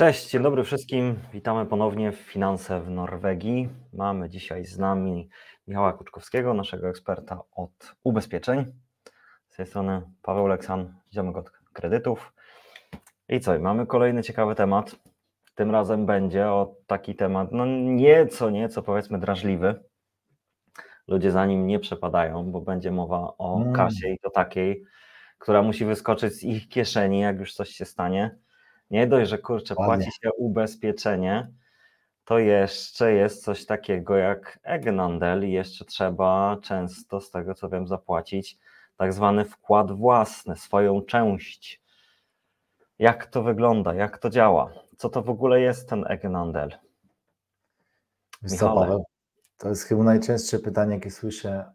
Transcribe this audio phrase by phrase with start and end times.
[0.00, 1.18] Cześć, dzień dobry wszystkim.
[1.32, 3.68] Witamy ponownie w Finanse w Norwegii.
[3.92, 5.28] Mamy dzisiaj z nami
[5.66, 8.64] Michała Kuczkowskiego, naszego eksperta od ubezpieczeń.
[9.48, 12.32] Z tej strony Paweł Leksan, ziomek od kredytów.
[13.28, 14.96] I co, mamy kolejny ciekawy temat.
[15.54, 19.84] Tym razem będzie o taki temat, no nieco, nieco powiedzmy drażliwy.
[21.08, 23.72] Ludzie za nim nie przepadają, bo będzie mowa o mm.
[23.72, 24.84] kasie i to takiej,
[25.38, 28.38] która musi wyskoczyć z ich kieszeni, jak już coś się stanie
[28.90, 31.52] nie dość, że kurczę, płaci się ubezpieczenie,
[32.24, 37.86] to jeszcze jest coś takiego jak Egnandel i jeszcze trzeba często, z tego co wiem,
[37.86, 38.58] zapłacić
[38.96, 41.82] tak zwany wkład własny, swoją część.
[42.98, 44.72] Jak to wygląda, jak to działa?
[44.96, 46.70] Co to w ogóle jest ten Egnandel?
[48.60, 49.04] Paweł?
[49.58, 51.72] To jest chyba najczęstsze pytanie, jakie słyszę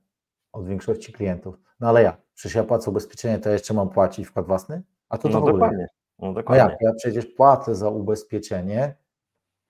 [0.52, 1.56] od większości klientów.
[1.80, 4.82] No ale ja, przecież ja płacę ubezpieczenie, to jeszcze mam płacić wkład własny?
[5.10, 5.54] A to, to no ogóle.
[5.54, 5.88] Dokładnie.
[6.20, 8.96] No, no jak, ja przecież płacę za ubezpieczenie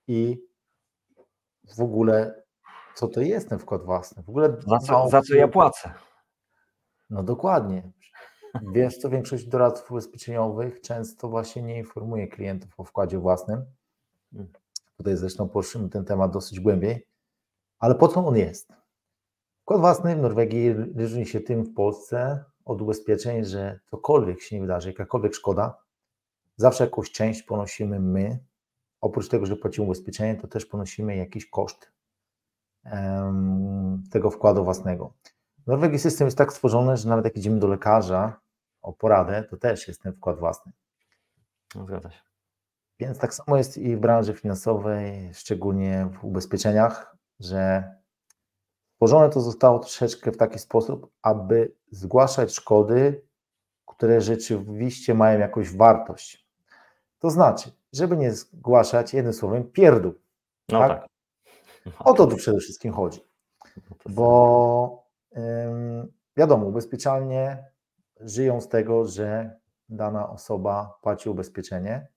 [0.08, 0.46] i
[1.76, 2.42] w ogóle
[2.94, 4.22] co to jest ten wkład własny?
[4.22, 5.92] W ogóle za co, za co ja płacę?
[7.10, 7.82] No dokładnie.
[8.72, 13.64] Wiesz co, większość doradców ubezpieczeniowych często właśnie nie informuje klientów o wkładzie własnym.
[14.32, 14.52] Hmm.
[14.96, 17.06] Tutaj zresztą poruszymy ten temat dosyć głębiej.
[17.78, 18.72] Ale po co on jest?
[19.62, 24.62] Wkład własny w Norwegii różni się tym w Polsce od ubezpieczeń, że cokolwiek się nie
[24.62, 25.78] wydarzy, jakakolwiek szkoda,
[26.56, 28.38] Zawsze jakąś część ponosimy my.
[29.00, 31.92] Oprócz tego, że płacimy ubezpieczenie, to też ponosimy jakiś koszt
[32.84, 35.14] um, tego wkładu własnego.
[35.58, 38.40] W Norwegii system jest tak stworzony, że nawet jak idziemy do lekarza
[38.82, 40.72] o poradę, to też jest ten wkład własny.
[41.74, 42.20] No, zgadza się.
[42.98, 47.94] Więc tak samo jest i w branży finansowej, szczególnie w ubezpieczeniach, że
[48.94, 53.22] stworzone to zostało troszeczkę w taki sposób, aby zgłaszać szkody,
[53.86, 56.45] które rzeczywiście mają jakąś wartość.
[57.18, 60.14] To znaczy, żeby nie zgłaszać jednym słowem pierdół.
[60.68, 60.90] No tak?
[60.90, 61.08] tak.
[61.98, 63.20] O to tu przede wszystkim chodzi.
[64.08, 67.64] Bo ym, wiadomo, ubezpieczalnie
[68.20, 69.56] żyją z tego, że
[69.88, 72.08] dana osoba płaci ubezpieczenie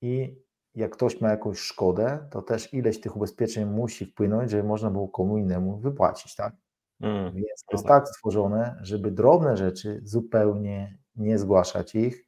[0.00, 0.42] i
[0.74, 5.08] jak ktoś ma jakąś szkodę, to też ileś tych ubezpieczeń musi wpłynąć, żeby można było
[5.08, 6.54] komu innemu wypłacić, tak?
[7.00, 8.04] Mm, Więc to jest no tak.
[8.04, 12.27] tak stworzone, żeby drobne rzeczy zupełnie nie zgłaszać ich,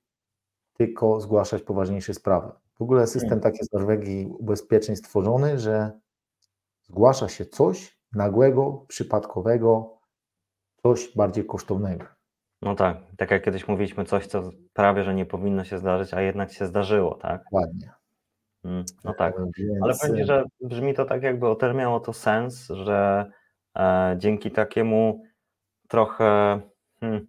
[0.81, 2.53] tylko zgłaszać poważniejsze sprawy.
[2.79, 5.91] W ogóle system taki z Norwegii ubezpieczeń stworzony, że
[6.83, 9.99] zgłasza się coś nagłego, przypadkowego,
[10.83, 12.05] coś bardziej kosztownego.
[12.63, 16.21] No tak, tak jak kiedyś mówiliśmy, coś, co prawie, że nie powinno się zdarzyć, a
[16.21, 17.43] jednak się zdarzyło, tak?
[17.53, 17.93] Ładnie.
[18.63, 19.83] Hmm, no tak, Więc...
[19.83, 23.31] ale powiem że brzmi to tak, jakby o tyle miało to sens, że
[23.77, 25.23] e, dzięki takiemu
[25.89, 26.61] trochę
[27.01, 27.27] hmm,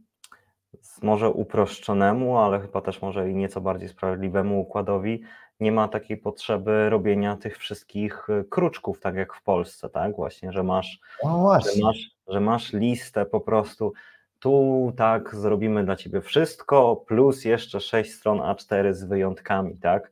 [1.02, 5.24] może uproszczonemu, ale chyba też może i nieco bardziej sprawiedliwemu układowi
[5.62, 10.16] nie ma takiej potrzeby robienia tych wszystkich y, kruczków, tak jak w Polsce, tak?
[10.16, 13.94] Właśnie, że masz, no że masz, że masz listę po prostu.
[14.40, 20.12] Tu tak zrobimy dla ciebie wszystko, plus jeszcze sześć stron A4 z wyjątkami, tak?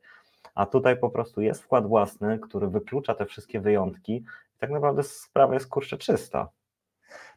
[0.54, 4.12] A tutaj po prostu jest wkład własny, który wyklucza te wszystkie wyjątki.
[4.16, 6.48] I tak naprawdę sprawa jest kurczę czysta.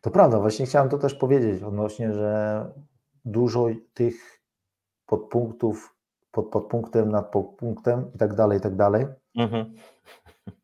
[0.01, 2.65] To prawda, właśnie chciałem to też powiedzieć odnośnie, że
[3.25, 4.41] dużo tych
[5.05, 5.95] podpunktów
[6.31, 9.73] pod podpunktem, nad podpunktem i tak dalej, i tak dalej mhm.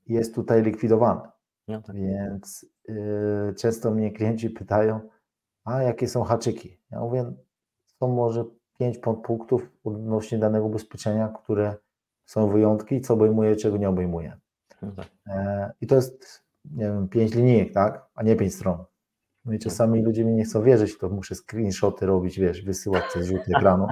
[0.07, 1.21] jest tutaj likwidowane.
[1.67, 1.95] No tak.
[1.95, 4.99] Więc y, często mnie klienci pytają,
[5.63, 6.77] a jakie są haczyki?
[6.91, 7.33] Ja mówię,
[7.85, 8.45] są może
[8.79, 11.75] pięć podpunktów odnośnie danego ubezpieczenia, które
[12.25, 14.37] są wyjątki, co obejmuje, czego nie obejmuje.
[14.81, 15.07] No tak.
[15.27, 18.05] e, I to jest, nie wiem, pięć linijek, tak?
[18.15, 18.85] A nie pięć stron.
[19.45, 23.27] No i czasami ludzie mi nie chcą wierzyć, to muszę screenshoty robić, wiesz, wysyłać przez
[23.27, 23.87] rzut ekranu,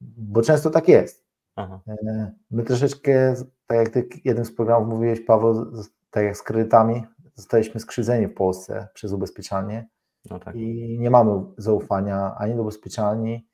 [0.00, 1.26] bo często tak jest.
[1.56, 1.80] Aha.
[1.88, 3.34] E, my troszeczkę,
[3.66, 5.72] tak jak ty jednym z programów mówiłeś, Paweł,
[6.10, 7.02] tak jak z kredytami,
[7.34, 9.88] zostaliśmy skrzywdzeni w Polsce przez ubezpieczalnie
[10.30, 10.56] no tak.
[10.56, 13.48] i nie mamy zaufania ani do ubezpieczalni,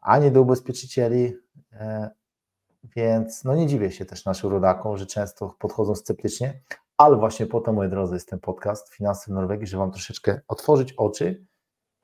[0.00, 1.34] ani do ubezpieczycieli,
[1.72, 2.10] e,
[2.96, 6.60] więc no nie dziwię się też naszym rodakom, że często podchodzą sceptycznie,
[6.96, 10.40] ale właśnie po to, moi drodzy, jest ten podcast Finanse w Norwegii, żeby Wam troszeczkę
[10.48, 11.44] otworzyć oczy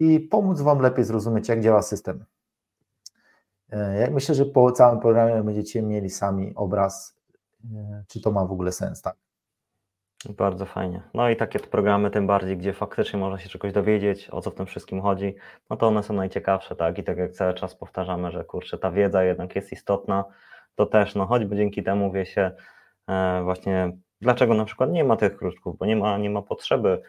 [0.01, 2.25] i pomóc Wam lepiej zrozumieć, jak działa system.
[3.71, 7.21] E, ja myślę, że po całym programie będziecie mieli sami obraz,
[7.75, 9.17] e, czy to ma w ogóle sens, tak?
[10.37, 11.03] Bardzo fajnie.
[11.15, 14.55] No i takie programy, tym bardziej, gdzie faktycznie można się czegoś dowiedzieć, o co w
[14.55, 15.35] tym wszystkim chodzi,
[15.71, 16.99] no to one są najciekawsze, tak?
[16.99, 20.25] I tak jak cały czas powtarzamy, że kurczę, ta wiedza jednak jest istotna,
[20.75, 22.51] to też, no choćby dzięki temu wie się
[23.09, 25.79] e, właśnie Dlaczego na przykład nie ma tych kruczków?
[25.79, 27.03] Bo nie ma, nie ma potrzeby,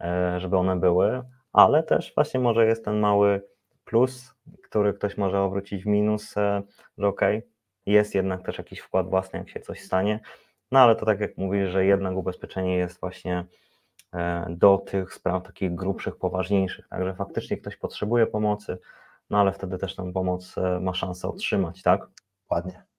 [0.00, 1.22] e, żeby one były,
[1.52, 3.42] ale też właśnie może jest ten mały
[3.84, 6.62] plus, który ktoś może obrócić w minus, e,
[6.98, 7.20] że ok,
[7.86, 10.20] jest jednak też jakiś wkład własny, jak się coś stanie.
[10.72, 13.44] No ale to tak jak mówisz, że jednak ubezpieczenie jest właśnie
[14.14, 16.88] e, do tych spraw takich grubszych, poważniejszych.
[16.88, 18.78] Także faktycznie ktoś potrzebuje pomocy,
[19.30, 22.06] no ale wtedy też tę pomoc ma szansę otrzymać, tak?
[22.50, 22.91] Ładnie.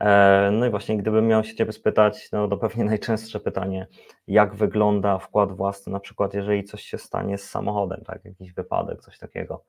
[0.00, 3.86] E, no i właśnie, gdybym miał się Ciebie spytać, no to pewnie najczęstsze pytanie,
[4.26, 9.02] jak wygląda wkład własny, na przykład jeżeli coś się stanie z samochodem, tak, jakiś wypadek,
[9.02, 9.64] coś takiego.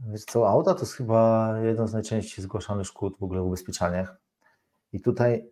[0.00, 4.16] Wiesz co, auta to jest chyba jedno z najczęściej zgłaszanych szkód w ogóle w ubezpieczeniach.
[4.92, 5.50] I tutaj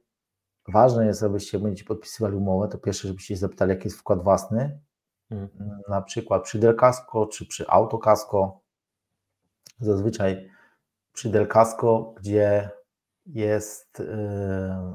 [0.68, 4.80] ważne jest, abyście będziecie podpisywali umowę, to pierwsze, żebyście zapytali, jaki jest wkład własny,
[5.30, 5.80] mhm.
[5.88, 8.60] na przykład przy Del Casco czy przy Auto Casco.
[9.80, 10.50] Zazwyczaj
[11.12, 12.70] przy Del Casco, gdzie
[13.26, 14.06] jest y,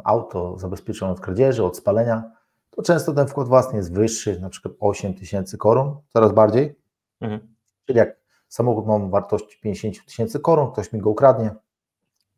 [0.04, 2.32] auto zabezpieczone od kradzieży, od spalenia,
[2.70, 6.80] to często ten wkład własny jest wyższy, na przykład 8 tysięcy koron, coraz bardziej.
[7.22, 7.56] Mhm.
[7.86, 11.56] Czyli jak samochód ma wartość 50 tysięcy koron, ktoś mi go ukradnie,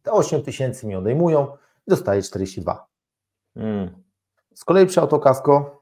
[0.04, 1.48] te 8 tysięcy mi odejmują
[1.88, 2.88] i dostaję 42.
[3.56, 4.04] Mm.
[4.56, 5.80] Z kolei przy autokasko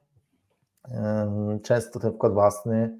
[1.63, 2.99] często ten wkład własny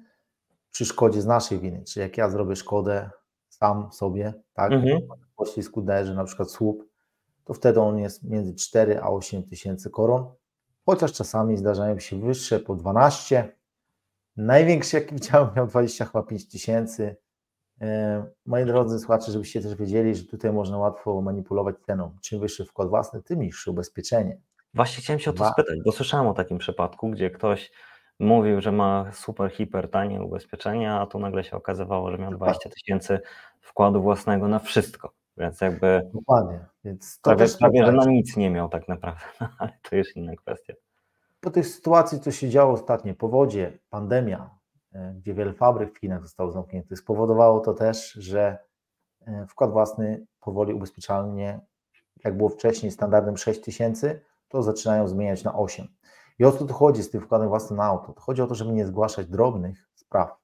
[0.70, 3.10] przy szkodzie z naszej winy, czyli jak ja zrobię szkodę
[3.48, 5.00] sam sobie, tak, mhm.
[5.36, 6.88] poślizg uderzy, na przykład słup,
[7.48, 10.26] to wtedy on jest między 4 a 8 tysięcy koron,
[10.86, 13.56] chociaż czasami zdarzają się wyższe po 12.
[14.36, 17.16] Największy jaki widziałem miał 25 tysięcy.
[17.80, 22.16] E, moi drodzy słuchacze, żebyście też wiedzieli, że tutaj można łatwo manipulować ceną.
[22.22, 24.40] Czym wyższy wkład własny, tym niższe ubezpieczenie.
[24.74, 25.52] Właśnie chciałem się o to Dwa.
[25.52, 27.70] spytać, bo słyszałem o takim przypadku, gdzie ktoś
[28.18, 32.70] mówił, że ma super, hiper tanie ubezpieczenia, a tu nagle się okazywało, że miał 20
[32.70, 33.20] tysięcy
[33.60, 35.17] wkładu własnego na wszystko.
[35.38, 36.10] Więc jakby.
[36.14, 36.66] Dokładnie.
[36.84, 39.24] Więc to prawie, też prawie że na nic nie miał tak naprawdę,
[39.58, 40.74] ale to już inna kwestia.
[41.40, 44.50] Po tych sytuacji, co się działo ostatnio, powodzie, pandemia,
[44.92, 48.58] e, gdzie wiele fabryk w Chinach zostało zamkniętych, spowodowało to też, że
[49.26, 51.60] e, wkład własny powoli ubezpieczalnie,
[52.24, 55.88] jak było wcześniej standardem 6 tysięcy, to zaczynają zmieniać na 8.
[56.38, 58.12] I o co tu chodzi z tym wkładem własnym na auto?
[58.12, 60.36] To chodzi o to, żeby nie zgłaszać drobnych spraw,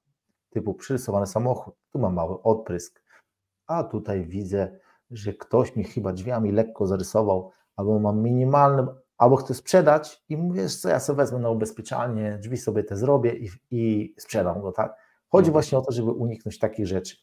[0.49, 3.03] typu przyrysowany samochód, tu mam mały odprysk,
[3.67, 4.79] a tutaj widzę
[5.11, 8.87] że ktoś mi chyba drzwiami lekko zarysował, albo mam minimalny,
[9.17, 13.35] albo chcę sprzedać i mówię, co ja sobie wezmę na ubezpieczalnie, drzwi sobie te zrobię
[13.35, 14.95] i, i sprzedam go, tak?
[15.29, 15.53] Chodzi mhm.
[15.53, 17.17] właśnie o to, żeby uniknąć takich rzeczy.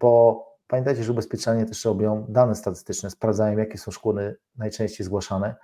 [0.00, 5.56] Bo pamiętajcie, że ubezpieczalnie też robią dane statystyczne, sprawdzają, jakie są szkody najczęściej zgłaszane.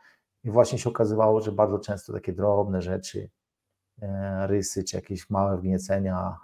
[0.44, 3.30] I właśnie się okazywało, że bardzo często takie drobne rzeczy,
[4.02, 6.36] e, rysy czy jakieś małe wgniecenia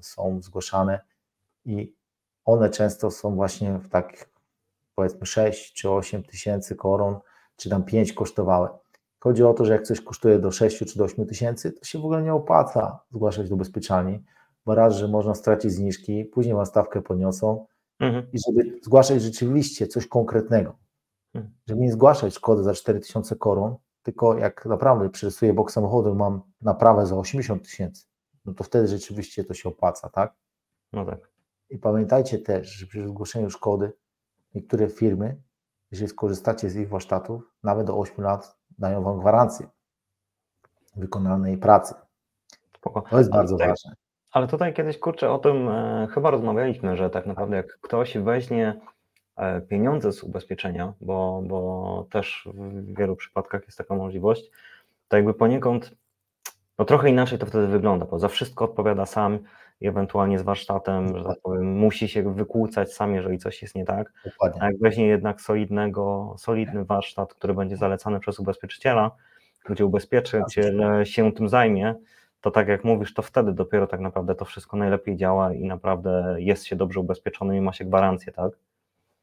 [0.00, 1.00] są zgłaszane
[1.64, 1.97] i
[2.48, 4.30] one często są właśnie w takich
[4.94, 7.18] powiedzmy 6 czy 8 tysięcy koron,
[7.56, 8.68] czy tam 5 kosztowały.
[9.20, 11.98] Chodzi o to, że jak coś kosztuje do 6 czy do 8 tysięcy, to się
[11.98, 14.24] w ogóle nie opłaca zgłaszać do ubezpieczalni,
[14.66, 17.66] bo raz, że można stracić zniżki, później wam stawkę podniosą
[18.00, 18.26] mhm.
[18.32, 20.78] i żeby zgłaszać rzeczywiście coś konkretnego,
[21.34, 21.54] mhm.
[21.66, 26.42] żeby nie zgłaszać szkody za 4 tysiące koron, tylko jak naprawdę przyrysuję bok samochodu mam
[26.62, 28.04] naprawę za 80 tysięcy,
[28.44, 30.34] no to wtedy rzeczywiście to się opłaca, tak?
[30.92, 31.27] No tak.
[31.70, 33.92] I pamiętajcie też, że przy zgłoszeniu szkody
[34.54, 35.36] niektóre firmy,
[35.90, 39.66] jeżeli skorzystacie z ich warsztatów, nawet do 8 lat dają Wam gwarancję
[40.96, 41.94] wykonanej pracy.
[42.76, 43.02] Spoko.
[43.10, 43.92] To jest ale bardzo tutaj, ważne.
[44.30, 48.80] Ale tutaj kiedyś, kurczę, o tym e, chyba rozmawialiśmy, że tak naprawdę jak ktoś weźmie
[49.36, 54.50] e, pieniądze z ubezpieczenia, bo, bo też w wielu przypadkach jest taka możliwość,
[55.08, 55.94] to jakby poniekąd,
[56.78, 59.38] no trochę inaczej to wtedy wygląda, bo za wszystko odpowiada sam
[59.80, 63.84] i ewentualnie z warsztatem, że tak powiem, musi się wykłócać sam, jeżeli coś jest nie
[63.84, 64.12] tak.
[64.24, 64.62] Dokładnie.
[64.62, 69.10] A jak weźmie jednak solidnego, solidny warsztat, który będzie zalecany przez ubezpieczyciela,
[69.70, 71.94] gdzie ubezpieczyciel się tym zajmie,
[72.40, 76.36] to tak jak mówisz, to wtedy dopiero tak naprawdę to wszystko najlepiej działa i naprawdę
[76.38, 78.52] jest się dobrze ubezpieczony i ma się gwarancję, tak?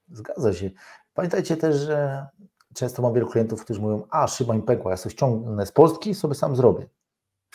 [0.10, 0.70] Zgadza się.
[1.14, 2.28] Pamiętajcie też, że
[2.74, 6.10] często mam wielu klientów, którzy mówią, a szyba mi pękła, ja sobie ściągnę z Polski
[6.10, 6.88] i sobie sam zrobię.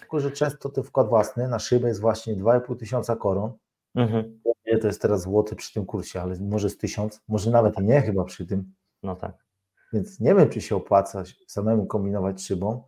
[0.01, 3.53] Tylko, że często ten wkład własny na szybę jest właśnie 2,5 tysiąca koron.
[3.95, 4.41] Mhm.
[4.67, 7.85] Nie, to jest teraz złoty przy tym kursie, ale może z tysiąc, może nawet i
[7.85, 8.73] nie chyba przy tym.
[9.03, 9.45] No tak.
[9.93, 12.83] Więc nie wiem, czy się opłaca samemu kombinować szybą.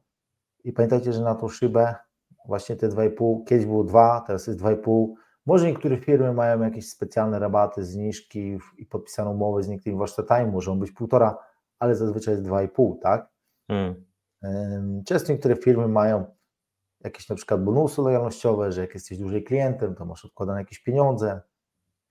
[0.65, 1.95] I pamiętajcie, że na tą szybę
[2.47, 5.13] właśnie te 2,5, kiedyś było 2, teraz jest 2,5.
[5.47, 10.73] Może niektóre firmy mają jakieś specjalne rabaty, zniżki i podpisaną umowę z niektórymi warsztatami, może
[10.73, 11.39] on być półtora,
[11.79, 13.29] ale zazwyczaj jest 2,5, tak?
[13.69, 14.05] Mm.
[15.05, 16.25] Często niektóre firmy mają
[17.05, 21.41] jakieś na przykład bonusy lojalnościowe, że jak jesteś dłużej klientem, to masz odkładane jakieś pieniądze,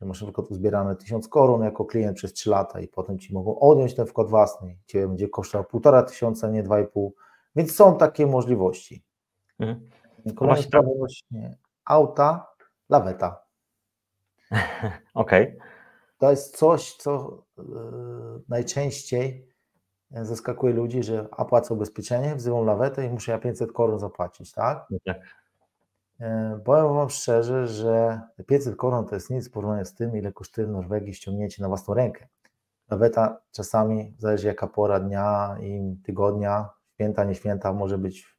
[0.01, 3.33] że masz na przykład uzbierane 1000 koron jako klient przez 3 lata i potem ci
[3.33, 7.09] mogą odjąć ten wkład własny, ciebie będzie kosztował 1,5 tysiąca, nie 2,5,
[7.55, 9.03] więc są takie możliwości.
[9.59, 9.89] Mhm.
[10.35, 12.47] Kolejna sprawa właśnie auta,
[12.89, 13.43] laweta.
[15.13, 15.43] Okej.
[15.43, 15.57] Okay.
[16.17, 17.63] to jest coś, co e,
[18.49, 19.50] najczęściej
[20.13, 24.85] zaskakuje ludzi, że a płacę ubezpieczenie, wzywam lawetę i muszę ja 500 koron zapłacić, tak?
[24.89, 25.17] No tak.
[26.19, 30.31] E, powiem Wam szczerze, że 500 koron to jest nic w porównaniu z tym, ile
[30.31, 32.27] kosztuje w Norwegii ściągnięcie na własną rękę.
[32.89, 38.37] Laweta czasami, zależy jaka pora dnia i tygodnia, święta, nie święta, może być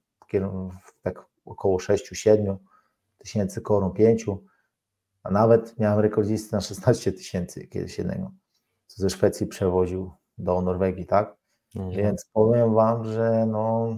[1.03, 2.57] tak około 6-7
[3.19, 4.27] tysięcy koron, 5,
[5.23, 8.31] a nawet miałem rekordzistę na 16 tysięcy kiedyś jednego,
[8.87, 11.42] co ze Szwecji przewoził do Norwegii, tak?
[11.77, 11.97] Mhm.
[11.97, 13.97] Więc powiem Wam, że no,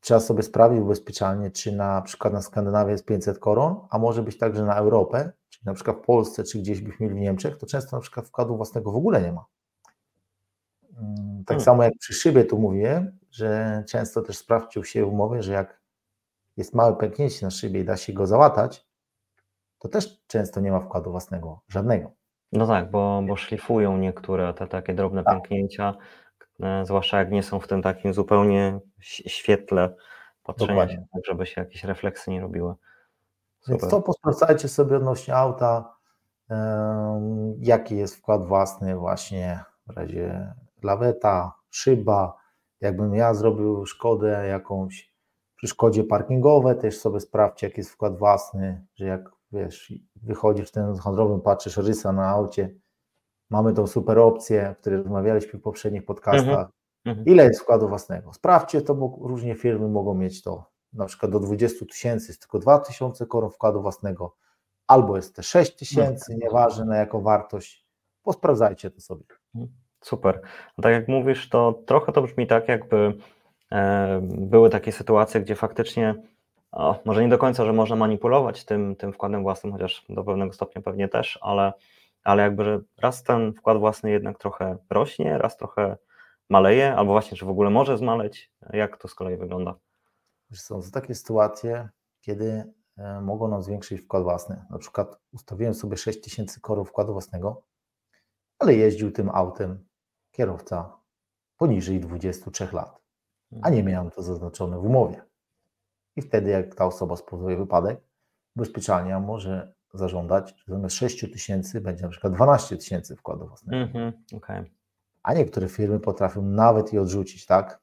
[0.00, 4.38] trzeba sobie sprawdzić ubezpieczalnie, czy na przykład na Skandynawię jest 500 koron, a może być
[4.38, 7.66] także na Europę, czyli na przykład w Polsce, czy gdzieś byśmy mieli w Niemczech, to
[7.66, 9.44] często na przykład wkładu własnego w ogóle nie ma.
[10.96, 11.64] Mm, tak hmm.
[11.64, 15.80] samo jak przy szybie tu mówię, że często też sprawdźcie się w umowie, że jak
[16.56, 18.86] jest małe pęknięcie na szybie i da się go załatać,
[19.78, 22.19] to też często nie ma wkładu własnego, żadnego.
[22.52, 25.34] No tak, bo, bo szlifują niektóre te takie drobne tak.
[25.34, 25.94] pęknięcia,
[26.62, 29.94] e, zwłaszcza jak nie są w tym takim zupełnie świetle
[30.42, 32.74] patrzenia się, tak żeby się jakieś refleksy nie robiły.
[33.60, 33.80] Super.
[33.80, 35.94] Więc to posprawdzajcie sobie odnośnie auta,
[37.58, 42.36] jaki jest wkład własny właśnie w razie laweta, szyba,
[42.80, 45.12] jakbym ja zrobił szkodę jakąś
[45.56, 50.96] przy szkodzie parkingowe, też sobie sprawdźcie jaki jest wkład własny, że jak wiesz, wychodzisz ten
[50.96, 52.74] handlowym, patrzysz rysa na aucie,
[53.50, 56.68] mamy tą super opcję, o której rozmawialiśmy w poprzednich podcastach, mhm.
[57.04, 57.26] mhm.
[57.26, 58.32] ile jest wkładu własnego.
[58.32, 62.58] Sprawdźcie to, bo różnie firmy mogą mieć to, na przykład do 20 tysięcy jest tylko
[62.58, 64.36] 2 tysiące koron wkładu własnego,
[64.86, 66.38] albo jest te 6 tysięcy, mhm.
[66.38, 67.86] nieważne na jaką wartość,
[68.22, 69.24] posprawdzajcie to sobie.
[69.54, 69.72] Mhm.
[70.00, 70.40] Super.
[70.78, 73.14] No tak jak mówisz, to trochę to brzmi tak, jakby
[73.72, 76.14] e, były takie sytuacje, gdzie faktycznie
[76.72, 80.52] o, może nie do końca, że można manipulować tym, tym wkładem własnym, chociaż do pewnego
[80.52, 81.72] stopnia pewnie też, ale,
[82.24, 85.96] ale jakby, że raz ten wkład własny jednak trochę rośnie, raz trochę
[86.50, 88.52] maleje, albo właśnie, czy w ogóle może zmaleć.
[88.72, 89.74] Jak to z kolei wygląda?
[90.52, 91.88] Są to takie sytuacje,
[92.20, 92.64] kiedy
[92.98, 94.64] e, mogą nam zwiększyć wkład własny.
[94.70, 97.62] Na przykład ustawiłem sobie 6000 korów wkładu własnego,
[98.58, 99.86] ale jeździł tym autem
[100.30, 101.00] kierowca
[101.56, 103.00] poniżej 23 lat,
[103.62, 103.86] a nie mhm.
[103.86, 105.29] miałem to zaznaczone w umowie.
[106.16, 108.00] I wtedy, jak ta osoba spowoduje wypadek,
[108.56, 113.76] ubezpieczalnia może zażądać, że zamiast 6 tysięcy będzie na przykład 12 tysięcy wkładu własnego.
[113.76, 114.70] Mm -hmm, okay.
[115.22, 117.80] A niektóre firmy potrafią nawet je odrzucić, tak?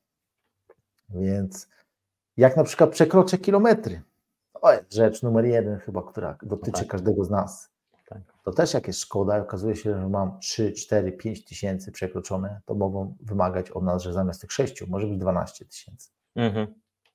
[1.10, 1.70] Więc
[2.38, 4.02] jak na przykład przekroczę kilometry,
[4.62, 6.88] to jest rzecz numer jeden chyba, która dotyczy tak.
[6.88, 7.70] każdego z nas.
[8.10, 8.22] Tak.
[8.44, 12.76] To też jak jest szkoda, okazuje się, że mam 3, 4, 5 tysięcy przekroczone, to
[12.76, 16.10] mogą wymagać od nas, że zamiast tych 6 może być 12 tysięcy.
[16.38, 16.68] -hmm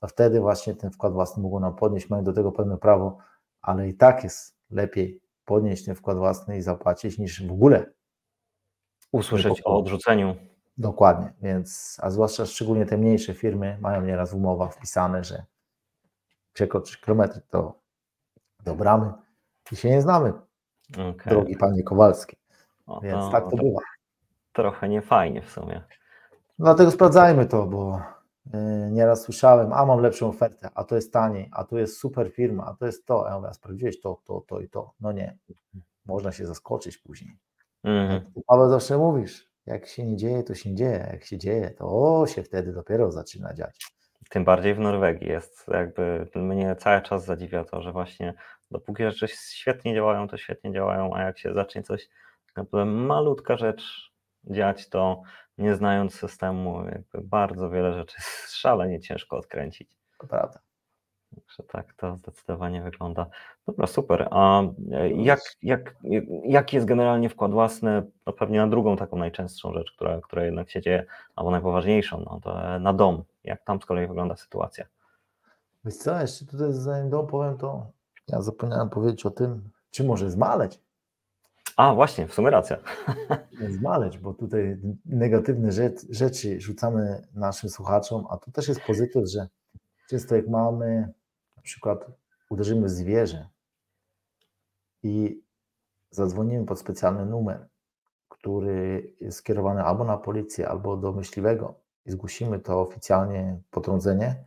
[0.02, 3.18] a wtedy właśnie ten wkład własny mogą nam podnieść, mają do tego pełne prawo,
[3.60, 7.86] ale i tak jest lepiej podnieść ten wkład własny i zapłacić, niż w ogóle
[9.12, 10.36] usłyszeć o odrzuceniu.
[10.78, 15.44] Dokładnie, więc, a zwłaszcza szczególnie te mniejsze firmy mają nieraz w umowach wpisane, że
[16.52, 17.74] przekroczysz kilometr do,
[18.64, 19.12] do bramy
[19.72, 20.32] i się nie znamy,
[20.92, 21.14] okay.
[21.34, 22.36] drogi panie Kowalski.
[22.86, 23.80] O, więc to, tak to, to bywa.
[24.52, 25.82] Trochę niefajnie w sumie.
[26.58, 28.02] Dlatego sprawdzajmy to, bo
[28.90, 32.66] nieraz słyszałem, a mam lepszą ofertę, a to jest taniej, a to jest super firma,
[32.66, 33.26] a to jest to.
[33.28, 34.94] Ja mówię, a sprawdziłeś to, to, to i to.
[35.00, 35.38] No nie,
[36.06, 37.38] można się zaskoczyć później.
[37.84, 38.32] Mhm.
[38.46, 42.24] Paweł zawsze mówisz, jak się nie dzieje, to się nie dzieje, jak się dzieje, to
[42.26, 43.86] się wtedy dopiero zaczyna dziać.
[44.30, 48.34] Tym bardziej w Norwegii jest jakby, mnie cały czas zadziwia to, że właśnie
[48.70, 52.08] dopóki rzeczy świetnie działają, to świetnie działają, a jak się zacznie coś,
[52.56, 54.11] naprawdę malutka rzecz
[54.44, 55.22] dziać, to
[55.58, 59.90] nie znając systemu, jakby bardzo wiele rzeczy jest szalenie ciężko odkręcić.
[60.18, 60.58] To prawda.
[61.34, 63.26] Także tak to zdecydowanie wygląda.
[63.66, 64.28] Dobra, super.
[64.30, 64.62] A
[65.14, 65.94] jak, jak,
[66.44, 68.02] jaki jest generalnie wkład własny?
[68.26, 71.06] No pewnie na drugą taką najczęstszą rzecz, która, która jednak się dzieje,
[71.36, 73.24] albo najpoważniejszą, no to na dom.
[73.44, 74.86] Jak tam z kolei wygląda sytuacja?
[75.84, 77.86] Wiesz co, jeszcze tutaj zanim dom powiem, to
[78.28, 80.80] ja zapomniałem powiedzieć o tym, czy może zmaleć.
[81.76, 82.76] A, właśnie, w sumie racja.
[83.70, 85.72] Zmaleć, bo tutaj negatywne
[86.10, 89.48] rzeczy rzucamy naszym słuchaczom, a to też jest pozytyw, że
[90.08, 91.12] często jak mamy,
[91.56, 92.06] na przykład
[92.50, 93.48] uderzymy w zwierzę
[95.02, 95.42] i
[96.10, 97.68] zadzwonimy pod specjalny numer,
[98.28, 101.74] który jest skierowany albo na policję, albo do myśliwego
[102.06, 104.44] i zgłosimy to oficjalnie potrącenie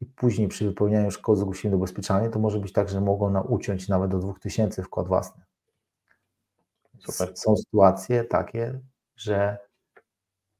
[0.00, 3.52] i później przy wypełnianiu szkód zgłosimy do ubezpieczalni, to może być tak, że mogą nam
[3.52, 5.45] uciąć nawet do 2000 wkład własny.
[6.98, 7.36] Super.
[7.36, 8.80] Są sytuacje takie,
[9.16, 9.58] że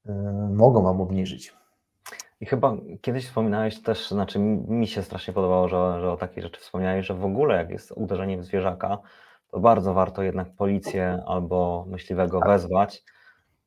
[0.07, 0.13] y,
[0.51, 1.57] mogą Wam obniżyć.
[2.41, 6.61] I chyba kiedyś wspominałeś też, znaczy mi się strasznie podobało, że, że o takiej rzeczy
[6.61, 8.99] wspomniałeś, że w ogóle jak jest uderzenie w zwierzaka,
[9.49, 13.03] to bardzo warto jednak policję albo myśliwego wezwać,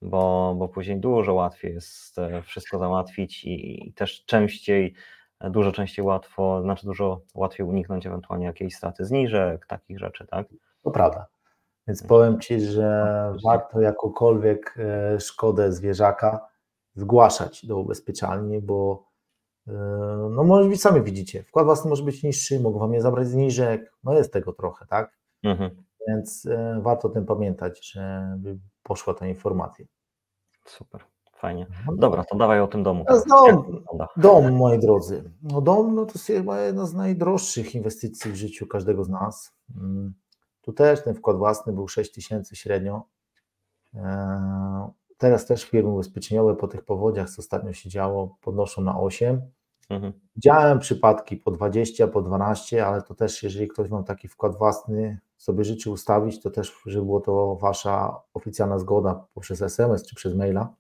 [0.02, 4.94] bo, bo później dużo łatwiej jest e, wszystko załatwić i, i też częściej,
[5.42, 10.48] dużo częściej łatwo, znaczy dużo łatwiej uniknąć ewentualnie jakiejś straty zniżek, takich rzeczy, tak?
[10.84, 11.26] To prawda.
[11.88, 16.50] Więc powiem Ci, że warto jakąkolwiek e, szkodę zwierzaka
[16.96, 19.08] zgłaszać do ubezpieczalni, bo
[19.68, 19.72] e,
[20.32, 23.94] no może być, sami widzicie, wkład własny może być niższy, mogą Wam je zabrać zniżek,
[24.04, 25.18] no jest tego trochę, tak?
[25.44, 25.84] Mhm.
[26.08, 29.86] Więc e, warto o tym pamiętać, żeby poszła ta informacja.
[30.66, 31.02] Super,
[31.34, 31.68] fajnie.
[31.88, 33.06] No Dobra, to dawaj o tym domu.
[33.30, 33.84] Dom,
[34.18, 35.32] dom, moi drodzy.
[35.42, 39.54] No dom no to jest chyba jedna z najdroższych inwestycji w życiu każdego z nas.
[40.70, 43.04] Tu też ten wkład własny był 6 tysięcy średnio.
[43.96, 49.42] E, teraz też firmy ubezpieczeniowe po tych powodziach, co ostatnio się działo, podnoszą na 8.
[49.90, 50.14] Mhm.
[50.36, 55.20] Widziałem przypadki po 20, po 12, ale to też, jeżeli ktoś ma taki wkład własny,
[55.38, 60.36] sobie życzy ustawić, to też, żeby było to wasza oficjalna zgoda poprzez SMS czy przez
[60.36, 60.74] maila.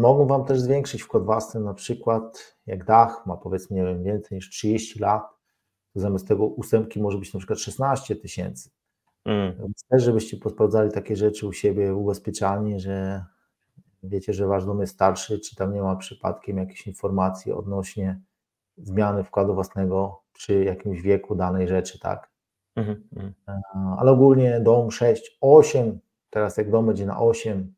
[0.00, 4.36] Mogą Wam też zwiększyć wkład własny, na przykład jak dach ma powiedzmy nie wiem, więcej
[4.36, 5.41] niż 30 lat,
[5.94, 8.70] zamiast tego ósemki może być na przykład 16 tysięcy.
[9.24, 9.72] Mm.
[9.90, 13.24] Też, żebyście posprawdzali takie rzeczy u siebie ubezpieczalnie, że
[14.02, 18.20] wiecie, że Wasz dom jest starszy, czy tam nie ma przypadkiem jakichś informacji odnośnie
[18.78, 22.30] zmiany wkładu własnego przy jakimś wieku danej rzeczy, tak?
[22.76, 23.32] Mm -hmm.
[23.98, 27.74] Ale ogólnie dom 6, 8, teraz jak dom będzie na 8,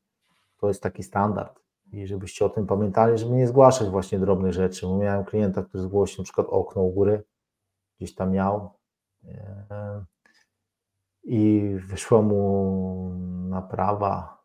[0.58, 1.60] to jest taki standard.
[1.92, 4.86] I żebyście o tym pamiętali, żeby nie zgłaszać właśnie drobnych rzeczy.
[4.86, 7.22] Bo miałem klienta, który zgłosił na przykład okno u góry,
[8.04, 8.70] gdzieś tam miał
[9.24, 10.04] e,
[11.24, 13.10] i wyszła mu
[13.48, 14.44] naprawa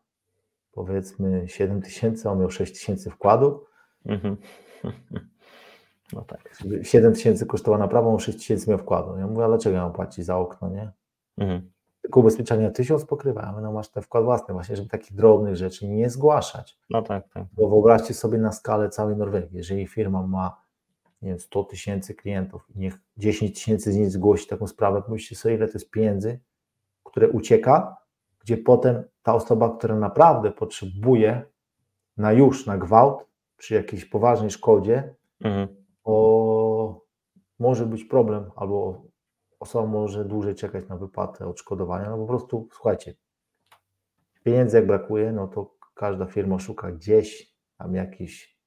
[0.72, 3.64] powiedzmy 7 tysięcy, on miał 6 tysięcy wkładu.
[4.06, 4.36] Mhm.
[6.12, 6.54] No tak.
[6.82, 9.18] 7 tysięcy kosztowała naprawa, on 6 tysięcy miał wkładu.
[9.18, 10.92] Ja mówię, ale dlaczego ja mam płacić za okno, nie?
[11.38, 11.70] Mhm.
[12.02, 15.88] Tylko ubezpieczenia tysiąc pokrywa, a no masz ten wkład własny właśnie, żeby takich drobnych rzeczy
[15.88, 16.78] nie zgłaszać.
[16.90, 17.44] No tak, tak.
[17.52, 20.62] Bo wyobraźcie sobie na skalę całej Norwegii, jeżeli firma ma
[21.22, 25.36] nie wiem, 100 tysięcy klientów i niech 10 tysięcy z nich zgłosi taką sprawę, pomyślcie
[25.36, 26.40] sobie, ile to jest pieniędzy,
[27.04, 27.96] które ucieka,
[28.40, 31.42] gdzie potem ta osoba, która naprawdę potrzebuje
[32.16, 35.68] na już, na gwałt, przy jakiejś poważnej szkodzie, mhm.
[36.04, 37.00] o,
[37.58, 39.04] może być problem, albo
[39.60, 43.14] osoba może dłużej czekać na wypłatę odszkodowania, no po prostu, słuchajcie,
[44.44, 48.58] pieniędzy jak brakuje, no to każda firma szuka gdzieś tam jakieś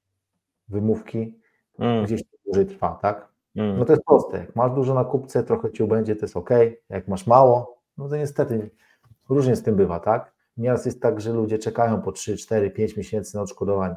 [0.67, 1.39] wymówki,
[1.79, 2.05] mm.
[2.05, 3.27] gdzieś dłużej trwa, tak?
[3.55, 3.77] Mm.
[3.79, 6.49] No to jest proste, jak masz dużo na kupce, trochę ci ubędzie, to jest ok,
[6.89, 8.69] jak masz mało, no to niestety
[9.29, 10.33] różnie z tym bywa, tak?
[10.57, 13.95] Nieraz jest tak, że ludzie czekają po 3, 4, 5 miesięcy na odszkodowanie.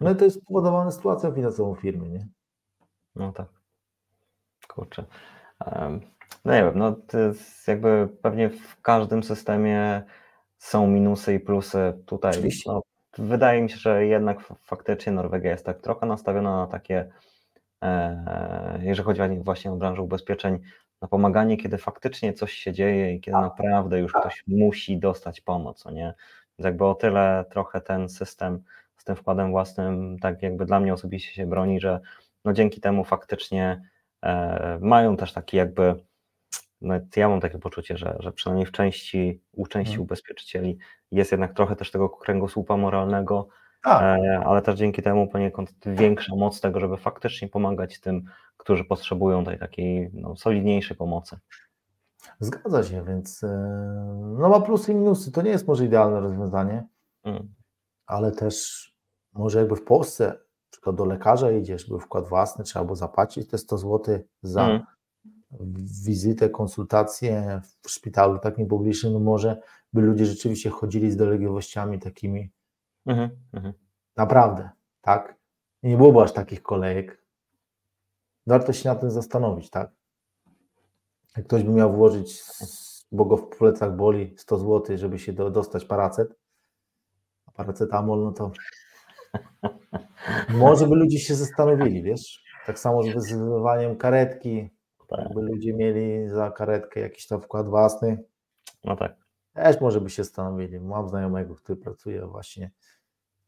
[0.00, 2.28] No i to jest spowodowane sytuacją finansową firmy, nie?
[3.16, 3.46] No tak.
[4.68, 5.04] Kurczę.
[6.44, 10.02] No nie wiem, no to jest jakby pewnie w każdym systemie
[10.58, 12.32] są minusy i plusy tutaj.
[12.66, 12.82] No,
[13.18, 17.12] wydaje mi się, że jednak faktycznie Norwegia jest tak trochę nastawiona na takie,
[18.80, 20.58] jeżeli chodzi właśnie o branżę ubezpieczeń,
[21.02, 25.84] na pomaganie, kiedy faktycznie coś się dzieje i kiedy naprawdę już ktoś musi dostać pomoc,
[25.84, 26.14] nie?
[26.58, 28.62] Więc jakby o tyle trochę ten system
[28.96, 32.00] z tym wkładem własnym, tak jakby dla mnie osobiście się broni, że
[32.44, 33.82] no dzięki temu faktycznie
[34.22, 35.94] e, mają też taki jakby,
[36.80, 40.04] no ja mam takie poczucie, że, że przynajmniej w części, u części hmm.
[40.04, 40.78] ubezpieczycieli
[41.10, 43.48] jest jednak trochę też tego kręgosłupa moralnego,
[43.84, 44.20] tak.
[44.20, 48.24] E, ale też dzięki temu poniekąd większa moc tego, żeby faktycznie pomagać tym,
[48.56, 51.36] którzy potrzebują tej takiej no, solidniejszej pomocy.
[52.40, 53.48] Zgadza się, więc e,
[54.38, 55.32] no ma plusy i minusy.
[55.32, 56.86] To nie jest może idealne rozwiązanie,
[57.24, 57.54] mm.
[58.06, 58.84] ale też
[59.32, 60.38] może jakby w Polsce,
[60.70, 64.82] przykład do lekarza idziesz, by wkład własny, trzeba było zapłacić te 100 zł za mm.
[66.04, 69.60] wizytę, konsultację w szpitalu takim publicznym, no może
[69.92, 72.50] by ludzie rzeczywiście chodzili z dolegliwościami takimi
[73.06, 73.74] Mhm, mhm.
[74.16, 75.36] Naprawdę, tak?
[75.82, 77.24] Nie byłoby aż takich kolejek.
[78.46, 79.90] Warto się nad tym zastanowić, tak?
[81.36, 82.42] Jak ktoś by miał włożyć,
[83.12, 86.36] bo go w plecach boli 100 zł, żeby się do, dostać paracet,
[87.46, 88.52] a paracetamol, no to
[90.48, 92.44] może by ludzie się zastanowili, wiesz?
[92.66, 94.70] Tak samo z wyzywaniem karetki,
[95.08, 95.20] tak.
[95.20, 98.24] jakby ludzie mieli za karetkę jakiś tam wkład własny.
[98.84, 99.16] No tak.
[99.52, 100.80] Też może by się zastanowili.
[100.80, 102.70] Mam znajomego, który pracuje właśnie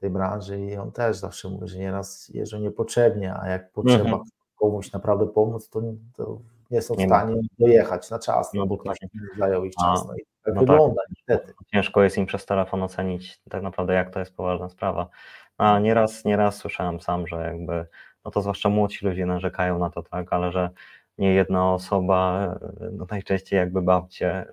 [0.01, 4.23] tej branży i on też zawsze mówi, że nieraz jeżdżą niepotrzebnie, a jak potrzeba mhm.
[4.57, 5.83] komuś naprawdę pomóc, to,
[6.17, 6.39] to
[6.71, 8.99] nie są w stanie dojechać na czas, no, bo ktoś
[9.39, 10.07] zajął ich czas.
[10.09, 11.07] No i tak no wygląda tak.
[11.11, 11.55] niestety.
[11.73, 15.09] Ciężko jest im przez telefon ocenić tak naprawdę, jak to jest poważna sprawa.
[15.59, 17.87] A nieraz, nieraz słyszałem sam, że jakby,
[18.25, 20.71] no to zwłaszcza młodsi ludzie narzekają na to, tak, ale że
[21.19, 22.55] nie jedna osoba,
[22.93, 24.47] no najczęściej jakby babcie,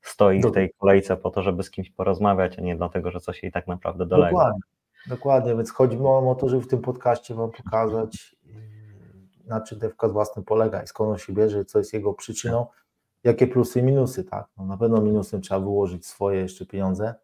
[0.00, 3.42] stoi w tej kolejce po to, żeby z kimś porozmawiać, a nie dlatego, że coś
[3.42, 4.30] jej tak naprawdę dolega.
[4.30, 4.60] Dokładnie,
[5.08, 5.56] dokładnie.
[5.56, 8.36] więc chodzi mi o to, żeby w tym podcaście Wam pokazać,
[9.46, 12.66] na czym ten wkład własny polega i skąd on się bierze, co jest jego przyczyną,
[13.24, 14.46] jakie plusy i minusy, tak.
[14.56, 17.14] No na pewno minusem trzeba wyłożyć swoje jeszcze pieniądze,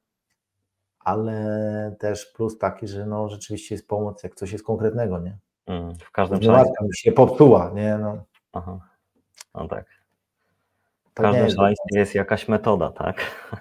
[1.01, 5.39] ale też plus taki, że no rzeczywiście jest pomoc, jak coś jest konkretnego, nie?
[5.67, 6.71] Mm, w każdym razie.
[6.97, 7.99] się popsuła, nie?
[7.99, 8.25] No.
[8.53, 8.79] Aha.
[9.55, 9.87] No tak.
[11.11, 13.17] W każdym szaleństwie jest jakaś metoda, tak?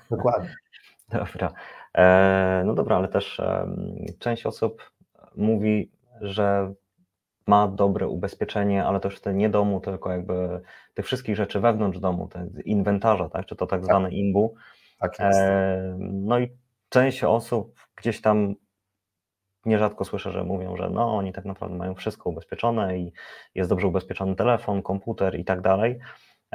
[0.09, 0.55] Dokładnie.
[1.09, 1.53] dobra.
[1.97, 3.41] E, no dobra, ale też
[4.19, 4.91] część osób
[5.35, 6.73] mówi, że
[7.47, 10.61] ma dobre ubezpieczenie, ale też te nie domu, tylko jakby
[10.93, 13.45] tych wszystkich rzeczy wewnątrz domu, te inwentarza, tak?
[13.45, 13.85] czy to tak, tak.
[13.85, 14.55] zwane imbu.
[14.99, 15.15] Tak.
[15.19, 16.49] E, no i
[16.89, 18.55] część osób gdzieś tam
[19.65, 23.13] nierzadko słyszę, że mówią, że no oni tak naprawdę mają wszystko ubezpieczone i
[23.55, 25.99] jest dobrze ubezpieczony telefon, komputer i tak dalej.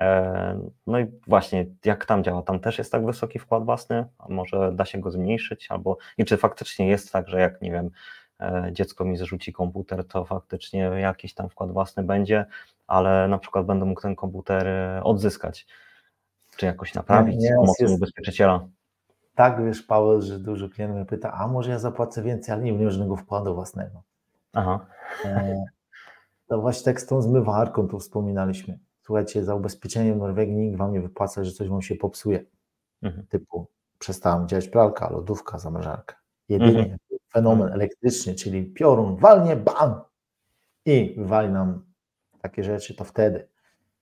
[0.01, 2.43] E, no i właśnie, jak tam działa?
[2.43, 4.05] Tam też jest tak wysoki wkład własny?
[4.19, 5.67] A może da się go zmniejszyć?
[5.71, 7.91] Albo i czy faktycznie jest tak, że jak nie wiem,
[8.41, 12.47] e, dziecko mi zrzuci komputer, to faktycznie jakiś tam wkład własny będzie,
[12.87, 15.67] ale na przykład będę mógł ten komputer e, odzyskać,
[16.57, 18.69] czy jakoś naprawić z pomocą jest, ubezpieczyciela?
[19.35, 22.73] Tak, wiesz, Paweł, że dużo klientów mnie pyta, a może ja zapłacę więcej, ale nie
[22.73, 24.03] mam żadnego wkładu własnego.
[24.53, 24.87] Aha.
[26.49, 30.93] to właśnie tak z tą zmywarką tu wspominaliśmy słuchajcie, za ubezpieczenie w Norwegii nikt wam
[30.93, 32.45] nie wypłaca, że coś wam się popsuje.
[33.03, 33.27] Mhm.
[33.27, 33.67] Typu
[33.99, 36.17] przestała działać pralka, lodówka, zamrażarka.
[36.49, 36.99] Jedynie mhm.
[37.33, 37.81] fenomen mhm.
[37.81, 40.01] elektryczny, czyli piorun walnie, bam!
[40.85, 41.85] I wywali nam
[42.43, 43.49] takie rzeczy, to wtedy.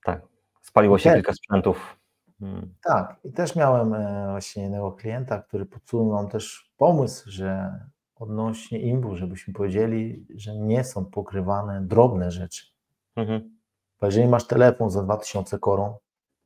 [0.05, 0.23] Tak,
[0.63, 1.97] spaliło się kilka sprzętów.
[2.41, 2.75] Hmm.
[2.85, 7.81] Tak, i też miałem e, właśnie jednego klienta, który podsunął nam też pomysł, że
[8.17, 12.67] odnośnie imbu, żebyśmy powiedzieli, że nie są pokrywane drobne rzeczy.
[13.17, 13.55] Mhm.
[14.05, 15.95] Bo jeżeli masz telefon za 2000 koron,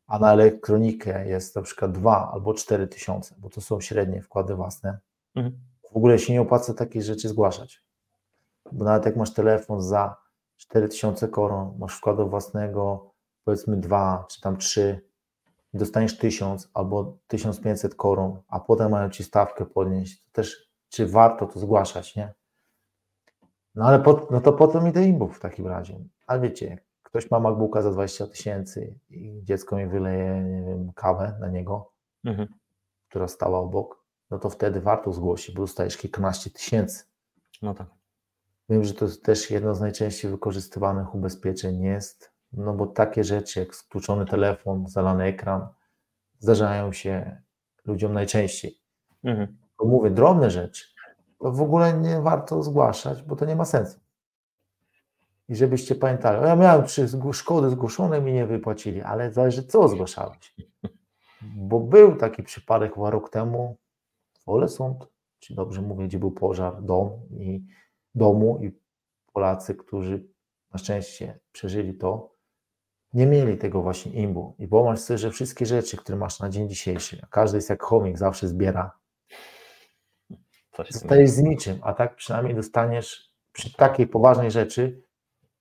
[0.07, 4.99] a na elektronikę jest na przykład 2 albo 4000, bo to są średnie wkłady własne,
[5.35, 5.61] mhm.
[5.93, 7.83] w ogóle się nie opłaca takich rzeczy zgłaszać.
[8.73, 10.17] Bo nawet jak masz telefon za
[10.57, 13.11] 4000 koron, masz wkładu własnego
[13.45, 15.01] powiedzmy 2 czy tam 3,
[15.75, 21.47] dostaniesz 1000 albo 1500 koron, a potem mają ci stawkę podnieść, to też czy warto
[21.47, 22.35] to zgłaszać, nie?
[23.75, 25.99] No ale po, no to po co mi do imbów w takim razie?
[26.27, 31.39] Ale wiecie, ktoś ma MacBooka za 20 tysięcy i dziecko mi wyleje, nie wiem, kawę
[31.41, 31.93] na niego,
[32.25, 32.49] mhm.
[33.09, 37.05] która stała obok, no to wtedy warto zgłosić, bo dostajesz kilkanaście tysięcy.
[37.63, 37.87] No tak.
[38.69, 43.75] Wiem, że to też jedno z najczęściej wykorzystywanych ubezpieczeń jest, no bo takie rzeczy jak
[43.75, 45.69] skluczony telefon, zalany ekran
[46.39, 47.43] zdarzają się
[47.85, 48.75] ludziom najczęściej.
[49.25, 49.59] Mhm.
[49.79, 50.85] Bo mówię, drobne rzeczy,
[51.39, 54.01] to w ogóle nie warto zgłaszać, bo to nie ma sensu.
[55.49, 60.55] I żebyście pamiętali, ja miałem trzy szkody zgłoszone, mi nie wypłacili, ale zależy co zgłaszałeś.
[61.43, 63.77] Bo był taki przypadek chyba rok temu
[64.41, 65.09] w Olesund,
[65.39, 67.65] czy dobrze mówię, gdzie był pożar dom i,
[68.15, 68.79] domu i
[69.33, 70.29] Polacy, którzy
[70.73, 72.39] na szczęście przeżyli to,
[73.15, 74.55] nie mieli tego właśnie imbu.
[74.59, 77.83] I pomyśl sobie, że wszystkie rzeczy, które masz na dzień dzisiejszy, a każdy jest jak
[77.83, 78.99] chomik, zawsze zbiera,
[80.91, 85.03] zostajesz z niczym, a tak przynajmniej dostaniesz przy takiej poważnej rzeczy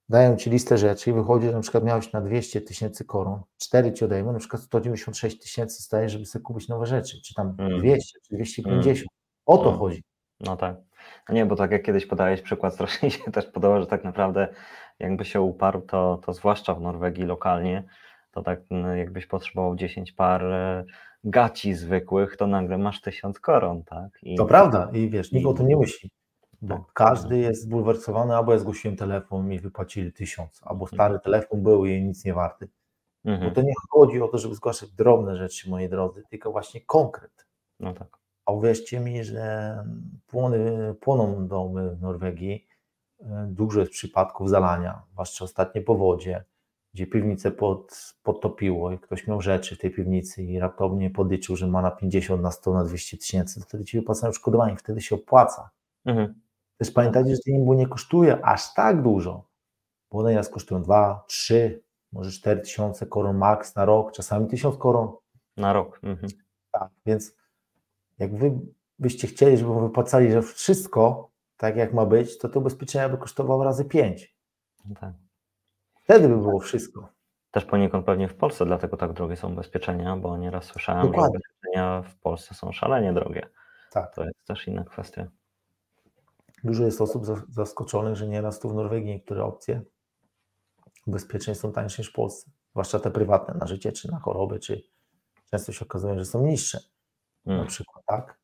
[0.09, 3.93] dają ci listę rzeczy i wychodzi, że na przykład miałeś na 200 tysięcy koron, 4
[3.93, 7.89] ci odejmą, na przykład 196 tysięcy staje, żeby sobie kupić nowe rzeczy, czy tam 200,
[7.89, 7.99] mm.
[7.99, 8.85] czy 250.
[8.85, 9.07] Mm.
[9.45, 9.79] O to mm.
[9.79, 10.03] chodzi.
[10.39, 10.75] No tak.
[11.29, 14.47] No nie, bo tak jak kiedyś podałeś przykład, strasznie się też podoba, że tak naprawdę
[14.99, 17.83] jakby się uparł, to, to zwłaszcza w Norwegii lokalnie,
[18.31, 18.59] to tak
[18.95, 20.85] jakbyś potrzebował 10 par e,
[21.23, 24.09] gaci zwykłych, to nagle masz 1000 koron, tak?
[24.23, 26.09] I, to prawda i wiesz, nikt o tym nie myśli.
[26.61, 26.93] Bo tak.
[26.93, 30.97] każdy jest zbulwersowany, albo ja zgłosiłem telefon, mi wypłacili tysiąc, albo mhm.
[30.97, 32.69] stary telefon był i nic nie warty.
[33.25, 33.49] Mhm.
[33.49, 37.47] Bo to nie chodzi o to, żeby zgłaszać drobne rzeczy, moi drodzy, tylko właśnie konkret.
[37.79, 38.17] No tak.
[38.45, 39.77] A uwierzcie mi, że
[40.27, 42.67] płony, płoną domy w Norwegii.
[43.47, 46.43] Dużo jest przypadków zalania, zwłaszcza ostatnie powodzie,
[46.93, 51.67] gdzie piwnicę pod, podtopiło i ktoś miał rzeczy w tej piwnicy i raptownie podyczył, że
[51.67, 55.15] ma na 50, na 100, na 200 tysięcy, to wtedy ci wypłacają odszkodowanie, wtedy się
[55.15, 55.69] opłaca.
[56.05, 56.41] Mhm.
[56.77, 59.47] Też pamiętajcie, że imbu nie kosztuje aż tak dużo,
[60.11, 64.77] bo one nas kosztują 2, 3, może 4 tysiące koron max na rok, czasami 1000
[64.77, 65.11] koron.
[65.57, 65.99] Na rok.
[66.03, 66.31] Mhm.
[66.71, 67.35] Tak, więc
[68.19, 68.59] jak wy
[68.99, 73.63] byście chcieli, żeby wypłacali, że wszystko tak jak ma być, to to ubezpieczenie by kosztowało
[73.63, 74.35] razy 5.
[74.85, 75.13] No tak.
[76.03, 77.09] Wtedy by było wszystko.
[77.51, 81.23] Też poniekąd pewnie w Polsce, dlatego tak drogie są ubezpieczenia, bo nieraz słyszałem, Dokładnie.
[81.23, 83.49] że ubezpieczenia w Polsce są szalenie drogie.
[83.91, 84.15] Tak.
[84.15, 85.27] To jest też inna kwestia.
[86.67, 89.81] Dużo jest osób zaskoczonych, że nieraz tu w Norwegii niektóre opcje
[91.07, 94.83] ubezpieczeń są tańsze niż w Polsce, zwłaszcza te prywatne na życie, czy na choroby, czy
[95.51, 96.79] często się okazuje, że są niższe.
[97.45, 97.63] Hmm.
[97.63, 98.39] Na przykład, tak?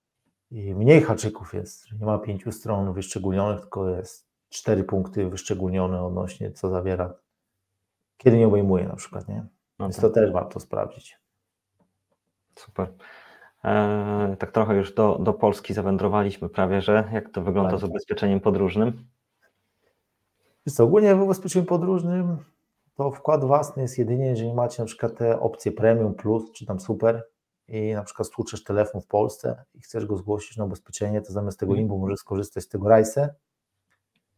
[0.51, 6.51] I mniej haczyków jest, nie ma pięciu stron wyszczególnionych, tylko jest cztery punkty wyszczególnione odnośnie,
[6.51, 7.13] co zawiera,
[8.17, 9.45] kiedy nie obejmuje na przykład, nie?
[9.79, 10.01] No Więc tak.
[10.01, 11.19] to też warto sprawdzić.
[12.55, 12.93] Super.
[13.63, 17.79] Eee, tak trochę już do, do Polski zawędrowaliśmy prawie, że jak to wygląda tak.
[17.79, 19.07] z ubezpieczeniem podróżnym?
[20.65, 22.37] Jest ogólnie w ubezpieczeniu podróżnym
[22.95, 26.79] to wkład własny jest jedynie, jeżeli macie na przykład te opcje premium plus czy tam
[26.79, 27.27] super
[27.67, 31.59] i na przykład stłuczesz telefon w Polsce i chcesz go zgłosić na ubezpieczenie, to zamiast
[31.59, 31.81] tego mhm.
[31.81, 33.35] imbu możesz skorzystać z tego rajse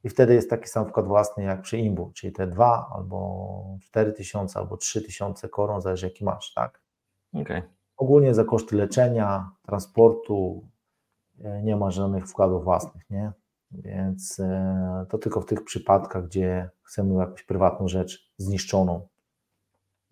[0.03, 4.13] i wtedy jest taki sam wkład własny jak przy imbu, czyli te dwa albo cztery
[4.13, 6.81] tysiące albo trzy tysiące koron, zależy jaki masz, tak?
[7.33, 7.74] Okay.
[7.97, 10.67] Ogólnie za koszty leczenia, transportu
[11.43, 13.31] e, nie ma żadnych wkładów własnych, nie?
[13.71, 19.08] Więc e, to tylko w tych przypadkach, gdzie chcemy jakąś prywatną rzecz zniszczoną.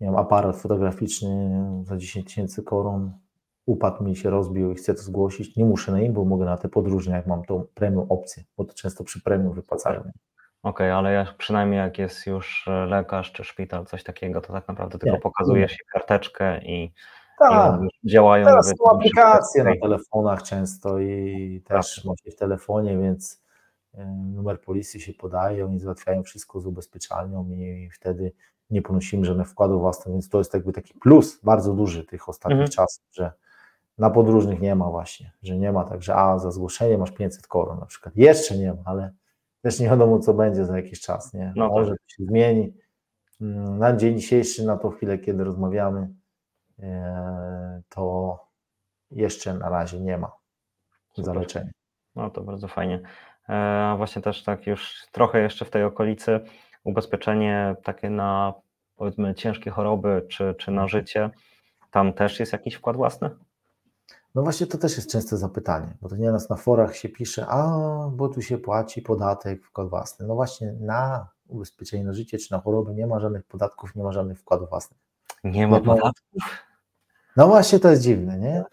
[0.00, 3.12] Nie wiem, aparat fotograficzny za 10 tysięcy koron,
[3.66, 5.56] upadł mi się, rozbił i chcę to zgłosić.
[5.56, 8.64] Nie muszę na im, bo mogę na te podróżne, jak mam tą premium opcję, bo
[8.64, 10.00] to często przy premium wypłacają.
[10.00, 10.12] Okej,
[10.62, 14.68] okay, ale jak, przynajmniej jak jest już e, lekarz czy szpital, coś takiego, to tak
[14.68, 16.92] naprawdę tylko pokazujesz karteczkę i
[17.38, 17.80] tak.
[18.04, 18.44] działają.
[18.44, 22.04] Teraz są aplikacje na telefonach często i też tak.
[22.04, 23.42] macie w telefonie, więc
[23.94, 28.32] e, numer policji się podaje, oni załatwiają wszystko z ubezpieczalnią i wtedy
[28.70, 32.60] nie ponosimy żadnych wkładów własnych, więc to jest jakby taki plus bardzo duży tych ostatnich
[32.60, 32.70] mhm.
[32.70, 33.32] czasów, że
[33.98, 37.46] na podróżnych nie ma właśnie, że nie ma tak, że a za zgłoszenie masz 500
[37.46, 38.16] koron na przykład.
[38.16, 39.12] Jeszcze nie ma, ale
[39.60, 41.52] też nie wiadomo co będzie za jakiś czas, nie?
[41.56, 41.98] No Może tak.
[41.98, 42.74] to się zmieni.
[43.40, 46.08] Mm, na dzień dzisiejszy, na tą chwilę, kiedy rozmawiamy,
[47.88, 48.38] to
[49.10, 50.32] jeszcze na razie nie ma
[51.18, 51.70] zaleczenia.
[52.16, 53.00] No to bardzo fajnie.
[53.48, 53.52] E,
[53.84, 56.40] a właśnie też tak już trochę jeszcze w tej okolicy
[56.84, 58.54] ubezpieczenie takie na
[58.96, 60.88] powiedzmy ciężkie choroby czy, czy na mhm.
[60.88, 61.30] życie,
[61.90, 63.30] tam też jest jakiś wkład własny?
[64.34, 67.78] No właśnie to też jest częste zapytanie, bo to nieraz na forach się pisze, a
[68.12, 70.26] bo tu się płaci podatek, wkład własny.
[70.26, 74.12] No właśnie na ubezpieczenie na życie czy na choroby nie ma żadnych podatków, nie ma
[74.12, 75.03] żadnych wkładów własnych.
[75.44, 76.64] Nie ma podatków?
[77.36, 78.64] No właśnie to jest dziwne, nie?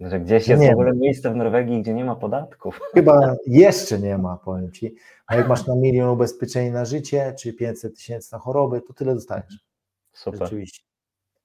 [0.00, 2.80] Że gdzieś jest nie w ogóle miejsce w Norwegii, gdzie nie ma podatków.
[2.94, 4.94] Chyba jeszcze nie ma, powiem Ci.
[5.26, 9.14] A jak masz na milion ubezpieczeń na życie, czy 500 tysięcy na choroby, to tyle
[9.14, 9.64] dostajesz.
[10.12, 10.40] Super.
[10.40, 10.84] Rzeczywiście.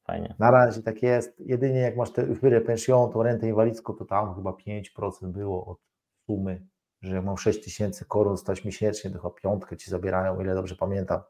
[0.04, 0.36] Fajnie.
[0.40, 1.40] Na razie tak jest.
[1.40, 5.78] Jedynie jak masz tę wyrę pension, tą rentę inwalidzką, to tam chyba 5% było od
[6.26, 6.66] sumy,
[7.02, 10.76] że jak mam 6 tysięcy koron stać miesięcznie, to chyba piątkę Ci zabierają, ile dobrze
[10.76, 11.22] pamiętam.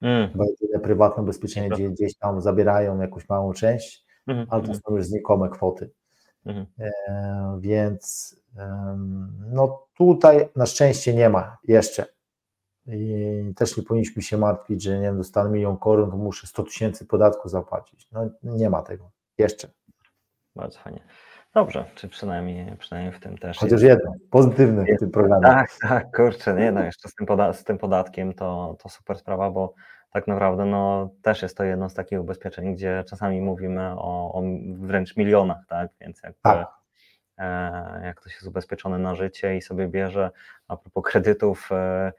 [0.00, 0.32] Mm.
[0.32, 4.46] Chyba prywatne ubezpieczenie, gdzie gdzieś tam zabierają jakąś małą część, mm.
[4.50, 5.90] ale to są już znikome kwoty.
[6.46, 6.66] Mhm.
[6.78, 8.36] E, więc
[9.50, 12.06] no tutaj na szczęście nie ma jeszcze.
[12.86, 16.62] I też nie powinniśmy się martwić, że nie wiem, dostanę milion koron, to muszę 100
[16.62, 18.08] tysięcy podatku zapłacić.
[18.12, 19.68] No nie ma tego jeszcze.
[20.56, 21.00] Bardzo fajnie.
[21.58, 23.58] Dobrze, czy przynajmniej, przynajmniej w tym też.
[23.58, 25.42] Chociaż jest, jedno, pozytywne w tym programie.
[25.42, 29.18] Tak, tak, kurczę, nie no, jeszcze z tym, poda z tym podatkiem to, to super
[29.18, 29.74] sprawa, bo
[30.12, 34.42] tak naprawdę no, też jest to jedno z takich ubezpieczeń, gdzie czasami mówimy o, o
[34.74, 35.90] wręcz milionach, tak?
[36.00, 36.68] Więc jakby, tak.
[37.38, 40.30] E, jak ktoś jest ubezpieczony na życie i sobie bierze,
[40.68, 42.12] a propos kredytów, e,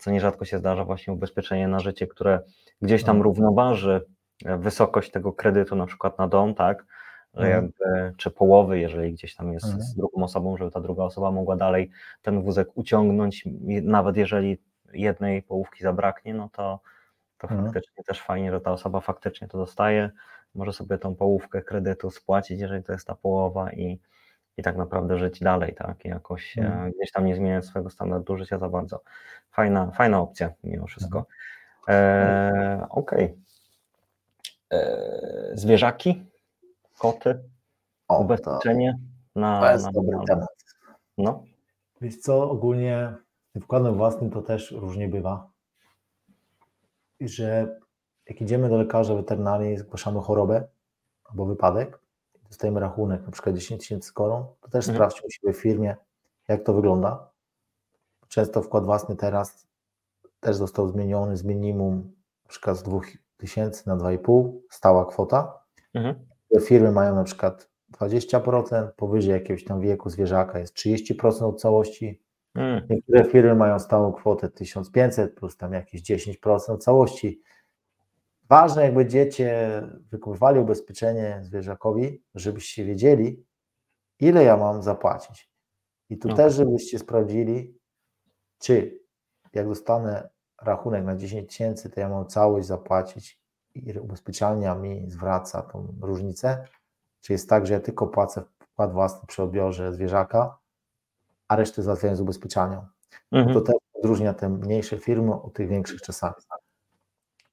[0.00, 2.40] co nierzadko się zdarza, właśnie ubezpieczenie na życie, które
[2.82, 3.24] gdzieś tam mhm.
[3.24, 4.04] równoważy
[4.44, 6.84] wysokość tego kredytu, na przykład na dom, tak?
[7.44, 7.64] Mhm.
[7.64, 9.82] Jakby, czy połowy, jeżeli gdzieś tam jest mhm.
[9.82, 11.90] z drugą osobą, żeby ta druga osoba mogła dalej
[12.22, 13.44] ten wózek uciągnąć,
[13.82, 14.58] nawet jeżeli
[14.92, 16.80] jednej połówki zabraknie, no to,
[17.38, 17.64] to mhm.
[17.64, 20.10] faktycznie też fajnie, że ta osoba faktycznie to dostaje,
[20.54, 24.00] może sobie tą połówkę kredytu spłacić, jeżeli to jest ta połowa i,
[24.56, 26.92] i tak naprawdę żyć dalej, tak, I jakoś mhm.
[26.92, 29.02] gdzieś tam nie zmieniać swojego standardu życia za bardzo.
[29.50, 31.18] Fajna, fajna opcja mimo wszystko.
[31.18, 31.28] Mhm.
[31.88, 33.24] E, Okej.
[33.24, 33.38] Okay.
[34.70, 36.24] E, zwierzaki,
[36.98, 37.44] koty,
[38.08, 38.98] o, ubezpieczenie
[39.34, 40.48] to, na, to jest na dobry temat.
[41.18, 41.44] No.
[42.00, 43.14] Wiesz co, ogólnie
[43.52, 45.50] tym wkładem własnym to też różnie bywa
[47.20, 47.78] że
[48.28, 50.68] jak idziemy do lekarza weterynarii, zgłaszamy chorobę
[51.24, 52.00] albo wypadek,
[52.48, 54.96] dostajemy rachunek, na przykład 10 tysięcy koron, to też mhm.
[54.96, 55.96] sprawdźmy u siebie w firmie,
[56.48, 57.30] jak to wygląda.
[58.28, 59.66] Często wkład własny teraz
[60.40, 62.12] też został zmieniony z minimum
[62.44, 63.00] na przykład z 2
[63.36, 65.58] tysięcy na 2,5, stała kwota.
[65.94, 66.27] Mhm.
[66.60, 72.22] Firmy mają na przykład 20%, powyżej jakiegoś tam wieku zwierzaka jest 30% od całości,
[72.58, 72.86] Hmm.
[72.90, 77.42] Niektóre firmy mają stałą kwotę 1500 plus tam jakieś 10% całości.
[78.48, 83.44] Ważne, jak będziecie wykupywali ubezpieczenie zwierzakowi, żebyście wiedzieli,
[84.20, 85.50] ile ja mam zapłacić.
[86.10, 86.34] I tu no.
[86.34, 87.78] też, żebyście sprawdzili,
[88.58, 89.00] czy
[89.52, 90.28] jak dostanę
[90.62, 93.40] rachunek na 10 tysięcy, to ja mam całość zapłacić
[93.78, 96.64] i ubezpieczalnia mi zwraca tą różnicę?
[97.20, 100.58] Czy jest tak, że ja tylko płacę wkład własny przy odbiorze zwierzaka,
[101.48, 102.86] a resztę załatwiają z ubezpieczalnią?
[103.32, 103.54] Mhm.
[103.54, 106.34] To też odróżnia te mniejsze firmy od tych większych czasami.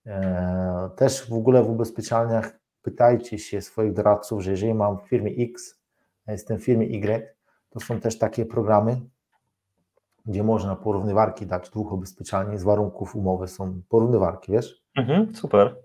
[0.06, 5.32] E, też w ogóle w ubezpieczalniach pytajcie się swoich doradców, że jeżeli mam w firmie
[5.32, 5.82] X,
[6.28, 7.36] a jestem w firmie Y,
[7.70, 9.02] to są też takie programy,
[10.26, 14.84] gdzie można porównywarki dać dwóch ubezpieczalni z warunków umowy, są porównywarki, wiesz?
[14.96, 15.85] Mhm, super.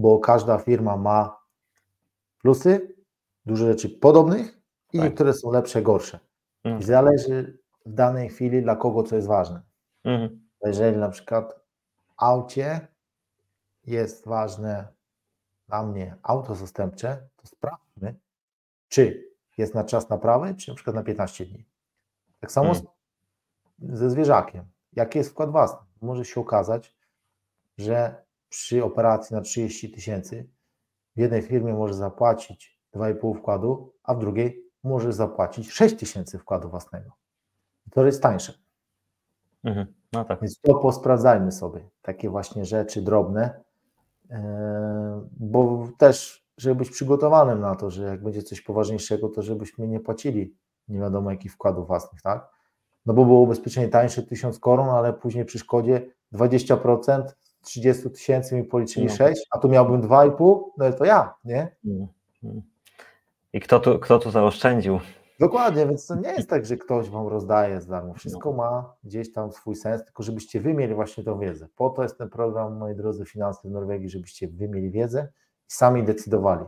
[0.00, 1.40] Bo każda firma ma
[2.42, 2.94] plusy,
[3.46, 4.60] dużo rzeczy podobnych
[4.92, 5.08] i tak.
[5.08, 6.20] niektóre są lepsze, gorsze.
[6.64, 6.82] Mhm.
[6.82, 9.62] I zależy w danej chwili dla kogo co jest ważne.
[10.04, 10.48] Mhm.
[10.64, 11.54] Jeżeli na przykład
[12.08, 12.88] w aucie
[13.86, 14.88] jest ważne
[15.68, 18.14] dla mnie auto zastępcze, to sprawdźmy,
[18.88, 21.64] czy jest na czas naprawy, czy na przykład na 15 dni.
[22.40, 22.86] Tak samo hmm.
[23.78, 24.64] ze zwierzakiem.
[24.92, 25.78] Jaki jest wkład własny?
[26.00, 26.96] Może się okazać,
[27.78, 30.48] że przy operacji na 30 tysięcy
[31.16, 36.70] w jednej firmie może zapłacić 2,5 wkładu, a w drugiej może zapłacić 6 tysięcy wkładu
[36.70, 37.10] własnego.
[37.90, 38.52] To jest tańsze.
[39.64, 39.86] Mhm.
[40.12, 40.40] No tak.
[40.40, 41.90] Więc to posprawdzajmy sobie.
[42.02, 43.60] Takie właśnie rzeczy drobne,
[44.30, 49.88] e, bo też, żeby być przygotowanym na to, że jak będzie coś poważniejszego, to żebyśmy
[49.88, 50.56] nie płacili
[50.90, 52.48] nie wiadomo jakich wkładów własnych, tak?
[53.06, 57.22] No bo było ubezpieczenie tańsze 1000 koron, ale później przy szkodzie 20%,
[57.62, 59.14] 30 tysięcy mi policzyli no.
[59.14, 61.76] 6, a tu miałbym 2,5, no to ja, nie?
[61.84, 62.06] Mm,
[62.44, 62.62] mm.
[63.52, 65.00] I kto tu, kto tu zaoszczędził?
[65.40, 68.14] Dokładnie, więc to nie jest tak, że ktoś wam rozdaje za darmo.
[68.14, 68.56] Wszystko no.
[68.56, 71.68] ma gdzieś tam swój sens, tylko żebyście wy mieli właśnie tą wiedzę.
[71.76, 75.28] Po to jest ten program, moi drodzy, Finanse w Norwegii, żebyście wy mieli wiedzę
[75.70, 76.64] i sami decydowali.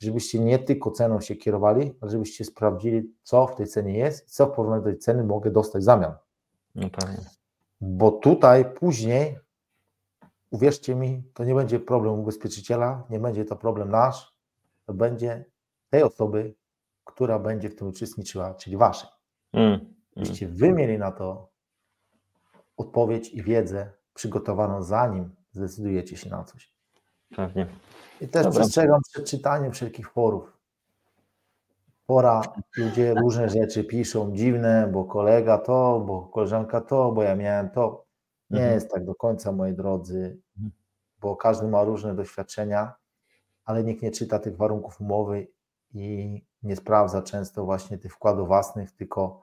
[0.00, 4.30] Żebyście nie tylko ceną się kierowali, ale żebyście sprawdzili, co w tej cenie jest i
[4.30, 6.14] co w porównaniu do tej ceny mogę dostać w zamian.
[6.74, 7.24] No pewnie.
[7.80, 9.38] Bo tutaj później,
[10.54, 14.34] uwierzcie mi, to nie będzie problem ubezpieczyciela, nie będzie to problem nasz,
[14.86, 15.44] to będzie
[15.90, 16.54] tej osoby,
[17.04, 19.10] która będzie w tym uczestniczyła, czyli waszej.
[19.52, 21.48] Mm, Żebyście wy mieli na to
[22.76, 26.74] odpowiedź i wiedzę przygotowaną, zanim zdecydujecie się na coś.
[27.36, 27.66] Pewnie.
[28.20, 28.60] I też Dobra.
[28.60, 30.58] przestrzegam przed czytaniem wszelkich forów.
[32.06, 32.42] Pora,
[32.76, 38.04] ludzie różne rzeczy piszą, dziwne, bo kolega to, bo koleżanka to, bo ja miałem to.
[38.50, 38.74] Nie mhm.
[38.74, 40.72] jest tak do końca, moi drodzy, mhm.
[41.20, 42.94] bo każdy ma różne doświadczenia,
[43.64, 45.46] ale nikt nie czyta tych warunków umowy
[45.94, 49.42] i nie sprawdza często właśnie tych wkładów własnych, tylko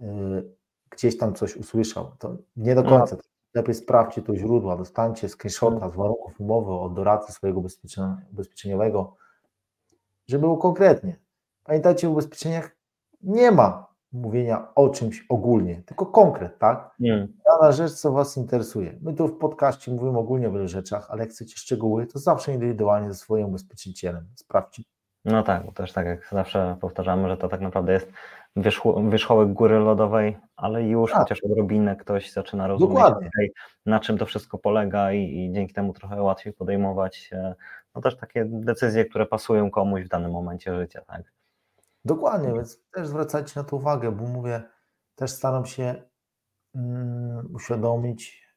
[0.00, 0.56] yy,
[0.90, 2.12] gdzieś tam coś usłyszał.
[2.18, 3.16] To nie do końca.
[3.16, 3.22] No.
[3.54, 7.62] Lepiej sprawdźcie to źródła, dostańcie screenshota z warunków umowy od doradcy swojego
[8.32, 9.16] ubezpieczeniowego,
[10.28, 11.20] żeby było konkretnie.
[11.64, 12.76] Pamiętajcie, w ubezpieczeniach
[13.22, 16.90] nie ma mówienia o czymś ogólnie, tylko konkret, tak?
[16.98, 17.28] Nie.
[17.46, 18.98] Dana rzecz, co Was interesuje.
[19.02, 22.54] My tu w podcaście mówimy ogólnie o wielu rzeczach, ale jak chcecie szczegóły, to zawsze
[22.54, 24.28] indywidualnie ze swoim ubezpieczycielem.
[24.34, 24.82] Sprawdźcie.
[25.24, 28.12] No tak, bo też tak jak zawsze powtarzamy, że to tak naprawdę jest
[29.10, 31.20] wierzchołek góry lodowej, ale już tak.
[31.20, 33.48] chociaż odrobinę ktoś zaczyna rozumieć, okay,
[33.86, 37.30] na czym to wszystko polega i, i, dzięki temu trochę łatwiej podejmować
[37.96, 41.00] no też takie decyzje, które pasują komuś w danym momencie życia.
[41.06, 41.22] Tak?
[42.06, 44.62] Dokładnie, więc też zwracajcie na to uwagę, bo mówię,
[45.14, 46.02] też staram się
[46.74, 48.48] um, uświadomić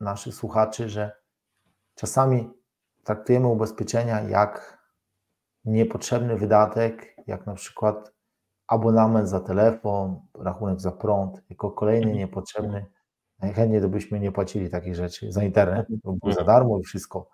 [0.00, 1.12] naszych słuchaczy, że
[1.94, 2.50] czasami
[3.04, 4.78] traktujemy ubezpieczenia jak
[5.64, 8.12] niepotrzebny wydatek, jak na przykład
[8.66, 12.18] abonament za telefon, rachunek za prąd, jako kolejny mhm.
[12.18, 12.86] niepotrzebny.
[13.38, 17.30] Najchętniej to byśmy nie płacili takich rzeczy za internet, bo było za darmo i wszystko.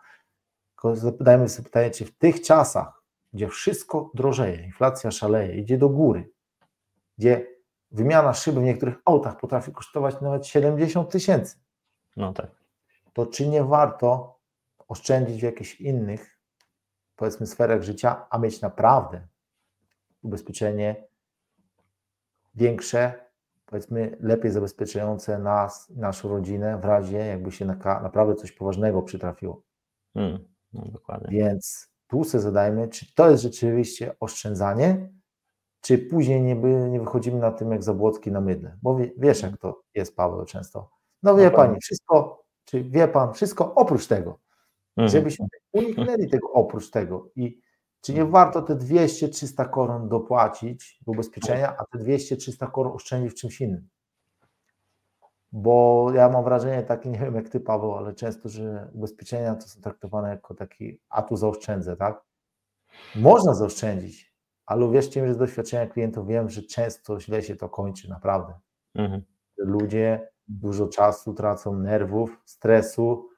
[0.70, 3.03] Tylko zadajmy sobie pytanie, czy w tych czasach,
[3.34, 6.30] gdzie wszystko drożeje, inflacja szaleje, idzie do góry,
[7.18, 7.46] gdzie
[7.90, 11.56] wymiana szyby w niektórych autach potrafi kosztować nawet 70 tysięcy,
[12.16, 12.50] no tak.
[13.12, 14.38] to czy nie warto
[14.88, 16.38] oszczędzić w jakichś innych,
[17.16, 19.26] powiedzmy, sferach życia, a mieć naprawdę
[20.22, 21.04] ubezpieczenie
[22.54, 23.24] większe,
[23.66, 29.62] powiedzmy lepiej zabezpieczające nas, naszą rodzinę w razie jakby się na, naprawdę coś poważnego przytrafiło.
[30.14, 31.28] Hmm, no dokładnie.
[31.30, 35.10] Więc tu sobie zadajmy, czy to jest rzeczywiście oszczędzanie,
[35.80, 38.78] czy później nie, by, nie wychodzimy na tym jak zabłocki na mydle.
[38.82, 40.90] Bo wie, wiesz, jak to jest, Paweł, często.
[41.22, 44.38] No wie pani, wszystko, czy wie pan, wszystko oprócz tego.
[44.96, 45.08] Mhm.
[45.08, 47.60] Żebyśmy uniknęli tego oprócz tego i
[48.00, 53.40] czy nie warto te 200-300 koron dopłacić do ubezpieczenia, a te 200-300 koron oszczędzić w
[53.40, 53.88] czymś innym?
[55.56, 59.68] Bo ja mam wrażenie takie, nie wiem jak ty Paweł, ale często, że ubezpieczenia to
[59.68, 62.22] są traktowane jako taki, a tu zaoszczędzę, tak?
[63.16, 64.34] Można zaoszczędzić,
[64.66, 68.54] ale uwierzcie mi, że z doświadczenia klientów wiem, że często źle się to kończy, naprawdę.
[68.94, 69.22] Mhm.
[69.58, 73.28] Ludzie dużo czasu tracą, nerwów, stresu,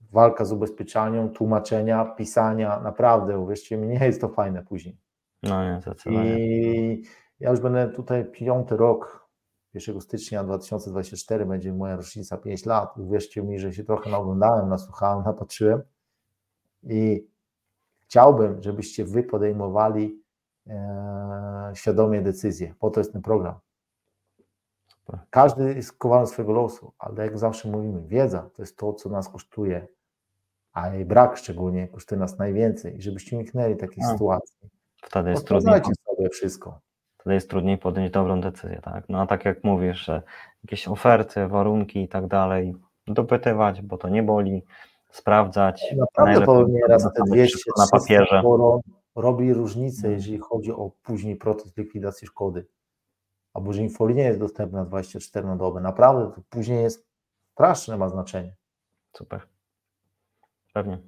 [0.00, 4.98] walka z ubezpieczaniem, tłumaczenia, pisania, naprawdę, uwierzcie mi, nie jest to fajne później.
[5.42, 6.38] No nie, zdecydowanie.
[6.38, 7.02] I
[7.40, 9.21] ja już będę tutaj piąty rok,
[9.74, 12.98] 1 stycznia 2024 będzie moja rocznica 5 lat.
[12.98, 15.82] Uwierzcie mi, że się trochę naoglądałem, nasłuchałem, napatrzyłem
[16.82, 17.26] i
[17.98, 20.22] chciałbym, żebyście wy podejmowali
[20.66, 22.74] e, świadomie decyzje.
[22.78, 23.54] Po to jest ten program.
[25.30, 29.28] Każdy jest kowalem swojego losu, ale jak zawsze mówimy, wiedza to jest to, co nas
[29.28, 29.88] kosztuje,
[30.72, 32.96] a jej brak szczególnie kosztuje nas najwięcej.
[32.96, 34.70] I żebyście uniknęli takich A, sytuacji.
[35.02, 35.48] Wtedy jest.
[35.48, 36.80] Poznajcie sobie wszystko.
[37.22, 39.04] Wtedy jest trudniej podjąć dobrą decyzję, tak?
[39.08, 40.22] No a tak jak mówisz, że
[40.64, 42.74] jakieś oferty, warunki i tak dalej,
[43.06, 44.62] dopytywać, bo to nie boli,
[45.10, 45.94] sprawdzać.
[45.96, 48.38] Naprawdę powiem raz te zasadę 200 wszystko na 300 papierze.
[48.44, 48.80] euro
[49.16, 50.14] robi różnicę, Mhm.
[50.14, 52.66] jeżeli chodzi o później proces likwidacji szkody.
[53.54, 55.80] Albo że infolina jest dostępna 24 na dobę.
[55.80, 57.06] Naprawdę to później jest
[57.52, 58.54] straszne ma znaczenie.
[59.16, 59.40] Super.
[60.74, 60.98] Pewnie.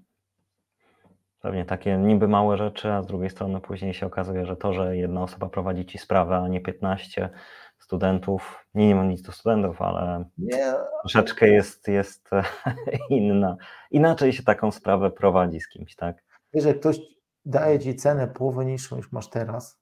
[1.45, 4.97] Pewnie takie niby małe rzeczy, a z drugiej strony później się okazuje, że to, że
[4.97, 7.31] jedna osoba prowadzi ci sprawę, a nie 15
[7.79, 12.31] studentów, nie, nie mam nic do studentów, ale Nie, troszeczkę jest, jest
[13.11, 13.57] inna.
[13.91, 16.25] Inaczej się taką sprawę prowadzi z kimś, tak?
[16.53, 16.99] jak ktoś
[17.45, 19.81] daje ci cenę połowę niższą niż masz teraz,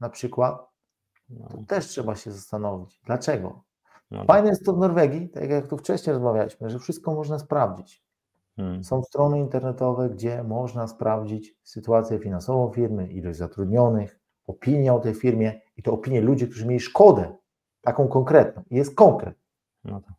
[0.00, 0.66] na przykład,
[1.28, 3.00] No, to też trzeba się zastanowić.
[3.04, 3.64] Dlaczego?
[4.10, 4.26] no tak.
[4.26, 8.02] Fajne jest to w Norwegii, tak jak tu wcześniej rozmawialiśmy, że wszystko można sprawdzić.
[8.56, 8.84] Hmm.
[8.84, 15.60] Są strony internetowe, gdzie można sprawdzić sytuację finansową firmy, ilość zatrudnionych, opinię o tej firmie
[15.76, 17.36] i to opinie ludzi, którzy mieli szkodę,
[17.80, 18.62] taką konkretną.
[18.70, 19.36] I jest konkret,
[19.84, 20.14] No tak.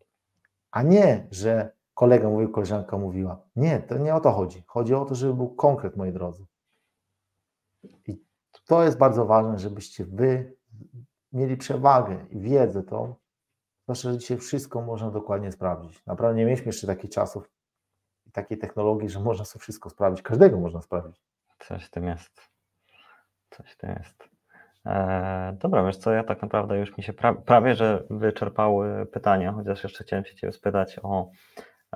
[0.71, 3.41] a nie, że kolega mówił, koleżanka mówiła.
[3.55, 4.63] Nie, to nie o to chodzi.
[4.67, 6.45] Chodzi o to, żeby był konkret, moi drodzy.
[8.07, 8.23] I
[8.65, 10.55] to jest bardzo ważne, żebyście wy
[11.33, 13.15] mieli przewagę i wiedzę tą,
[13.83, 16.05] zwłaszcza, że dzisiaj wszystko można dokładnie sprawdzić.
[16.05, 17.49] Naprawdę nie mieliśmy jeszcze takich czasów
[18.33, 20.23] takiej technologii, że można sobie wszystko sprawdzić.
[20.23, 21.21] Każdego można sprawdzić.
[21.59, 22.49] Coś w tym jest.
[23.49, 24.29] Coś w tym jest.
[24.85, 29.51] E, dobra, wiesz co, ja tak naprawdę już mi się pra prawie, że wyczerpały pytania,
[29.51, 31.29] chociaż jeszcze chciałem się Ciebie spytać o,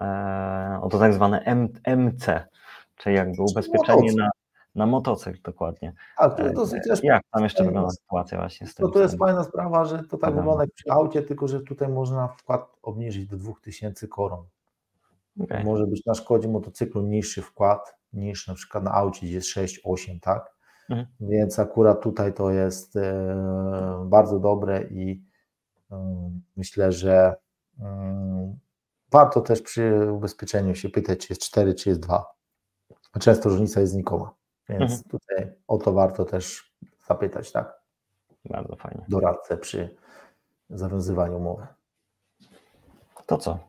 [0.01, 1.67] e, o to tak zwane M
[1.97, 2.47] MC,
[2.95, 4.21] czyli jakby ubezpieczenie motocykl.
[4.21, 4.29] na,
[4.75, 5.93] na motocykl dokładnie.
[6.17, 8.85] A to E, dosyć też Jak tam jeszcze wygląda sytuacja właśnie z tym?
[8.85, 11.89] To, to jest fajna sprawa, że to tak wygląda jak przy aucie, tylko że tutaj
[11.89, 14.45] można wkład obniżyć do 2000 koron.
[15.39, 15.63] Okej.
[15.63, 20.19] Może być na szkodzie motocyklu niższy wkład niż na przykład na aucie, gdzie jest 6-8,
[20.21, 20.57] tak?
[20.89, 21.07] Mhm.
[21.19, 25.23] Więc akurat tutaj to jest e, bardzo dobre i
[25.91, 27.35] e, myślę, że
[27.79, 28.55] e,
[29.11, 32.25] warto też przy ubezpieczeniu się pytać, czy jest 4, czy jest 2.
[33.19, 34.33] Często różnica jest znikoma,
[34.69, 35.01] więc Mhm.
[35.09, 36.73] tutaj o to warto też
[37.07, 37.81] zapytać, tak?
[38.45, 39.05] Bardzo fajnie.
[39.09, 39.95] Doradcę przy
[40.69, 41.67] zawiązywaniu umowy.
[43.25, 43.59] To co?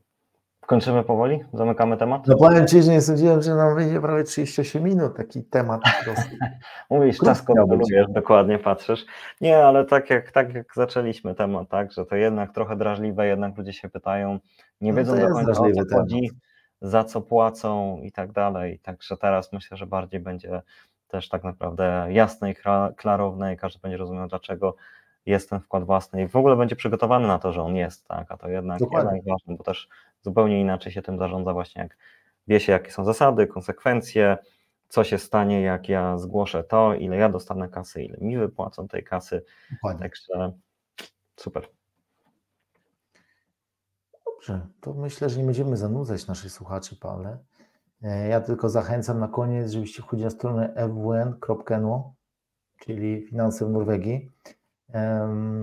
[0.68, 1.44] Kończymy powoli?
[1.52, 2.26] Zamykamy temat?
[2.26, 5.80] No powiem Ci, że nie sądziłem, że nam wyjdzie prawie 38 minut taki temat.
[6.90, 9.06] Mówisz, czas kontrolujesz, dokładnie patrzysz.
[9.40, 13.58] Nie, ale tak jak, tak jak zaczęliśmy temat, tak, że to jednak trochę drażliwe, jednak
[13.58, 14.38] ludzie się pytają,
[14.80, 16.30] nie No wiedzą to do końca o co chodzi,
[16.82, 18.78] za co płacą i tak dalej.
[18.78, 20.62] Także teraz myślę, że bardziej będzie
[21.08, 24.76] też tak naprawdę jasne i kla- klarowne i każdy będzie rozumiał, dlaczego
[25.26, 28.32] jest ten wkład własny i w ogóle będzie przygotowany na to, że on jest, tak,
[28.32, 29.16] a to jednak, Dokładnie.
[29.16, 29.88] jednak ważne, bo też
[30.22, 31.96] zupełnie inaczej się tym zarządza właśnie, jak
[32.48, 34.38] wie się, jakie są zasady, konsekwencje,
[34.88, 39.04] co się stanie, jak ja zgłoszę to, ile ja dostanę kasy, ile mi wypłacą tej
[39.04, 39.44] kasy.
[39.70, 40.00] Dokładnie.
[40.02, 40.52] Także
[41.36, 41.68] super.
[44.26, 47.38] Dobrze, to myślę, że nie będziemy zanudzać naszych słuchaczy, Pawle.
[48.02, 52.14] E, Ja tylko zachęcam na koniec, żebyście wchodzili na stronę fwn.no,
[52.78, 54.30] czyli Finanse w Norwegii.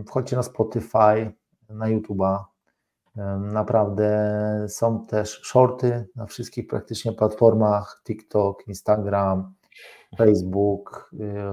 [0.07, 1.31] Wchodźcie na Spotify,
[1.69, 2.43] na YouTube'a.
[3.39, 9.53] Naprawdę są też shorty na wszystkich praktycznie platformach: TikTok, Instagram,
[10.17, 11.11] Facebook,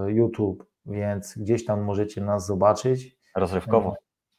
[0.08, 3.94] y, YouTube, więc gdzieś tam możecie nas zobaczyć Rozrywkowo.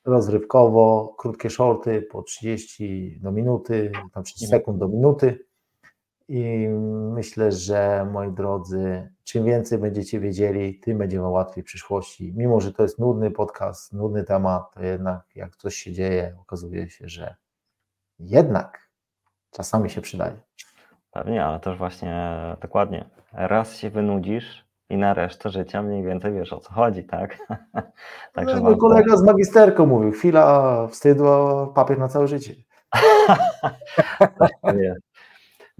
[0.05, 5.45] rozrywkowo, krótkie shorty po 30 do minuty, tam 30 sekund do minuty.
[6.35, 6.67] I
[7.13, 12.33] myślę, że moi drodzy, czym więcej będziecie wiedzieli, tym będzie Wam łatwiej w przyszłości.
[12.35, 16.89] Mimo, że to jest nudny podcast, nudny temat, to jednak jak coś się dzieje, okazuje
[16.89, 17.35] się, że
[18.19, 18.89] jednak
[19.51, 20.35] czasami się przydaje.
[21.11, 22.31] Pewnie, ale też właśnie
[22.61, 23.09] dokładnie.
[23.33, 27.37] Raz się wynudzisz i na resztę życia mniej więcej wiesz o co chodzi, tak?
[28.33, 31.23] Także mój warto- kolega z magisterką mówił, chwila wstydu,
[31.75, 32.55] papier na całe życie.
[34.63, 34.95] Nie.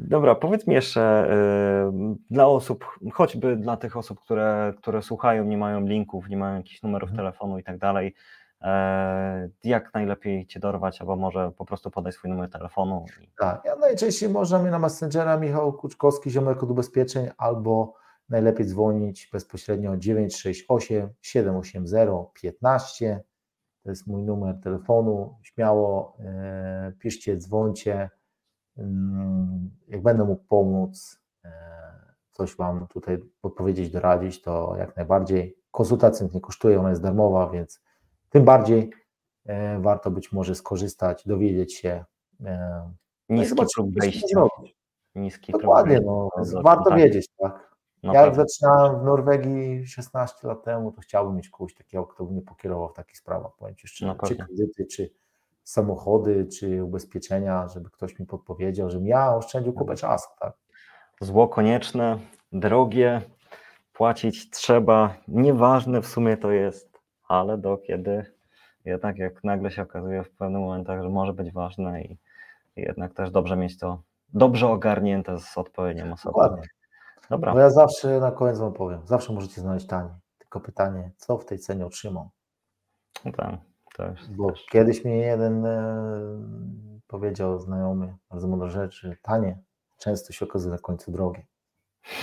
[0.08, 5.58] Dobra, powiedz mi jeszcze y, dla osób, choćby dla tych osób, które, które słuchają, nie
[5.58, 7.18] mają linków, nie mają jakichś numerów Mhm.
[7.18, 8.14] telefonu i tak dalej,
[8.62, 13.06] e, jak najlepiej Cię dorwać, albo może po prostu podaj swój numer telefonu.
[13.39, 17.93] Tak, ja najczęściej można mnie na Messengera Michał Kuczkowski, ziomek od ubezpieczeń, albo
[18.30, 23.24] najlepiej dzwonić bezpośrednio 968 780 15.
[23.84, 25.38] To jest mój numer telefonu.
[25.43, 28.10] Śmiało e, piszcie, dzwońcie.
[29.88, 31.49] Jak będę mógł pomóc, e,
[32.32, 35.57] coś Wam tutaj podpowiedzieć, doradzić, to jak najbardziej.
[35.71, 37.82] Konsultacja nie kosztuje, ona jest darmowa, więc
[38.30, 38.91] tym bardziej
[39.45, 42.05] e, warto być może skorzystać, dowiedzieć się.
[42.45, 42.91] E,
[43.30, 44.47] no Niski no próg wejścia.
[45.15, 46.30] Niski Dokładnie, no,
[46.63, 46.99] warto tak.
[46.99, 47.74] wiedzieć, tak.
[48.03, 52.26] No ja jak zaczynałem w Norwegii 16 lat temu, to chciałbym mieć kogoś takiego, kto
[52.26, 55.09] by mnie pokierował w takich sprawach, powiem Ci szczerze, no czy kredyty, czy
[55.64, 60.53] samochody, czy ubezpieczenia, żeby ktoś mi podpowiedział, żebym ja oszczędził kupę czasu, tak.
[61.22, 62.20] Zło konieczne,
[62.51, 63.22] drogie,
[63.93, 68.26] płacić trzeba, nieważne w sumie to jest, ale do kiedy
[68.86, 72.18] jednak jak nagle się okazuje w pewnych momentach, że może być ważne i
[72.76, 74.01] jednak też dobrze mieć to
[74.34, 76.32] dobrze ogarnięte z odpowiednią osobą.
[76.32, 76.68] Dokładnie.
[77.30, 77.53] Dobra.
[77.53, 80.14] Bo ja zawsze na koniec wam powiem, zawsze możecie znaleźć taniej.
[80.38, 82.30] Tylko pytanie, co w tej cenie otrzymam?
[83.26, 83.55] No tak,
[83.94, 84.66] to jest Bo też.
[84.72, 89.64] kiedyś mi jeden e, powiedział znajomy bardzo mądre rzeczy, tanie
[89.98, 91.41] często się okazuje na końcu drogi.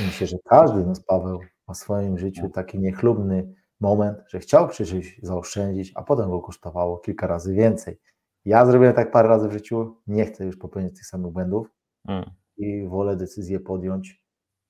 [0.01, 2.53] I myślę, że każdy z nas, Paweł, ma w swoim życiu tak.
[2.53, 8.01] taki niechlubny moment, że chciał czymś zaoszczędzić, a potem go kosztowało kilka razy więcej.
[8.45, 11.71] Ja zrobiłem tak parę razy w życiu, nie chcę już popełnić tych samych błędów
[12.09, 12.31] mm.
[12.57, 14.25] i wolę decyzję podjąć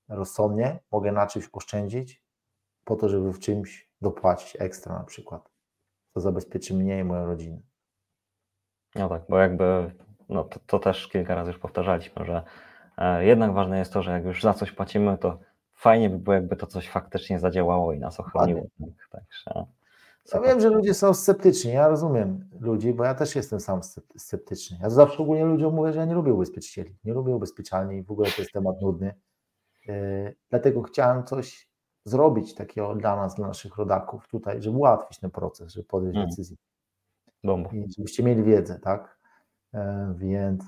[0.09, 2.23] rozsądnie, mogę na czymś oszczędzić,
[2.85, 5.50] po to, żeby w czymś dopłacić ekstra na przykład.
[6.13, 7.59] To zabezpieczy mnie i moją rodzinę.
[8.95, 9.91] No tak, bo jakby,
[10.29, 12.43] no to, to też kilka razy już powtarzaliśmy, że
[12.97, 15.39] e, jednak ważne jest to, że jak już za coś płacimy, to
[15.73, 18.61] fajnie by było, jakby to coś faktycznie zadziałało i nas ochroniło.
[18.61, 19.65] Tak, także,
[20.33, 23.81] ja wiem, że ludzie są sceptyczni, ja rozumiem ludzi, bo ja też jestem sam
[24.17, 24.77] sceptyczny.
[24.81, 28.11] Ja zawsze ogólnie ludziom mówię, że ja nie lubię ubezpieczycieli, nie lubię ubezpieczalni i w
[28.11, 29.13] ogóle to jest temat nudny.
[29.89, 31.70] E, dlatego chciałem coś
[32.05, 36.29] zrobić takiego dla nas, dla naszych rodaków tutaj, żeby ułatwić ten proces, żeby podjąć hmm.
[36.29, 36.57] decyzję.
[37.43, 37.69] Bomba.
[37.69, 39.19] I żebyście mieli wiedzę, tak?
[39.73, 40.63] E, więc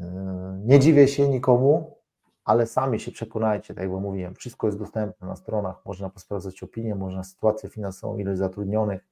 [0.00, 1.96] e, nie dziwię się nikomu,
[2.44, 6.94] ale sami się przekonajcie, tak jak mówiłem, wszystko jest dostępne na stronach, można posprawdzać opinię,
[6.94, 9.08] można sytuację finansową, ilość zatrudnionych,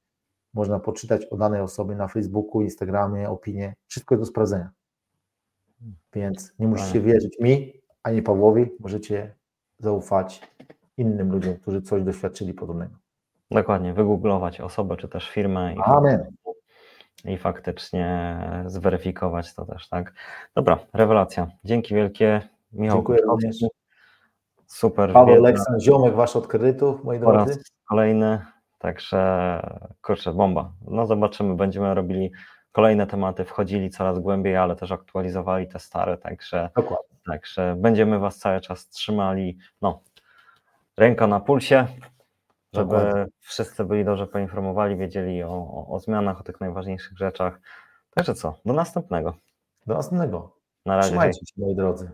[0.53, 4.71] można poczytać o danej osobie na Facebooku, Instagramie, opinie, wszystko jest do sprawdzenia.
[6.13, 9.35] Więc nie musicie wierzyć mi, ani Pawłowi, możecie
[9.79, 10.41] zaufać
[11.01, 12.95] innym ludziom, którzy coś doświadczyli podobnego.
[13.51, 16.31] Dokładnie, wygooglować osobę czy też firmę i, Amen.
[17.25, 20.13] i faktycznie zweryfikować to też, tak?
[20.55, 21.47] Dobra, rewelacja.
[21.63, 22.41] Dzięki wielkie.
[22.73, 23.55] Michał Dziękuję również.
[24.65, 25.13] Super.
[25.13, 27.59] Paweł Leksan, ziomek wasz od kredytów, moi drodzy.
[27.89, 28.39] kolejny,
[28.79, 29.61] także
[30.01, 30.71] kurczę, bomba.
[30.87, 32.31] No zobaczymy, będziemy robili
[32.71, 36.69] kolejne tematy, wchodzili coraz głębiej, ale też aktualizowali te stare, także,
[37.25, 40.01] także będziemy was cały czas trzymali, no,
[41.01, 41.87] ręka na pulsie,
[42.73, 43.25] żeby Dokładnie.
[43.39, 47.59] wszyscy byli dobrze poinformowani, wiedzieli o, o, o zmianach, o tych najważniejszych rzeczach.
[48.15, 49.35] Także co, do następnego.
[49.87, 50.55] Do następnego.
[50.85, 51.07] Na razie.
[51.07, 52.11] Trzymajcie się, moi drodzy.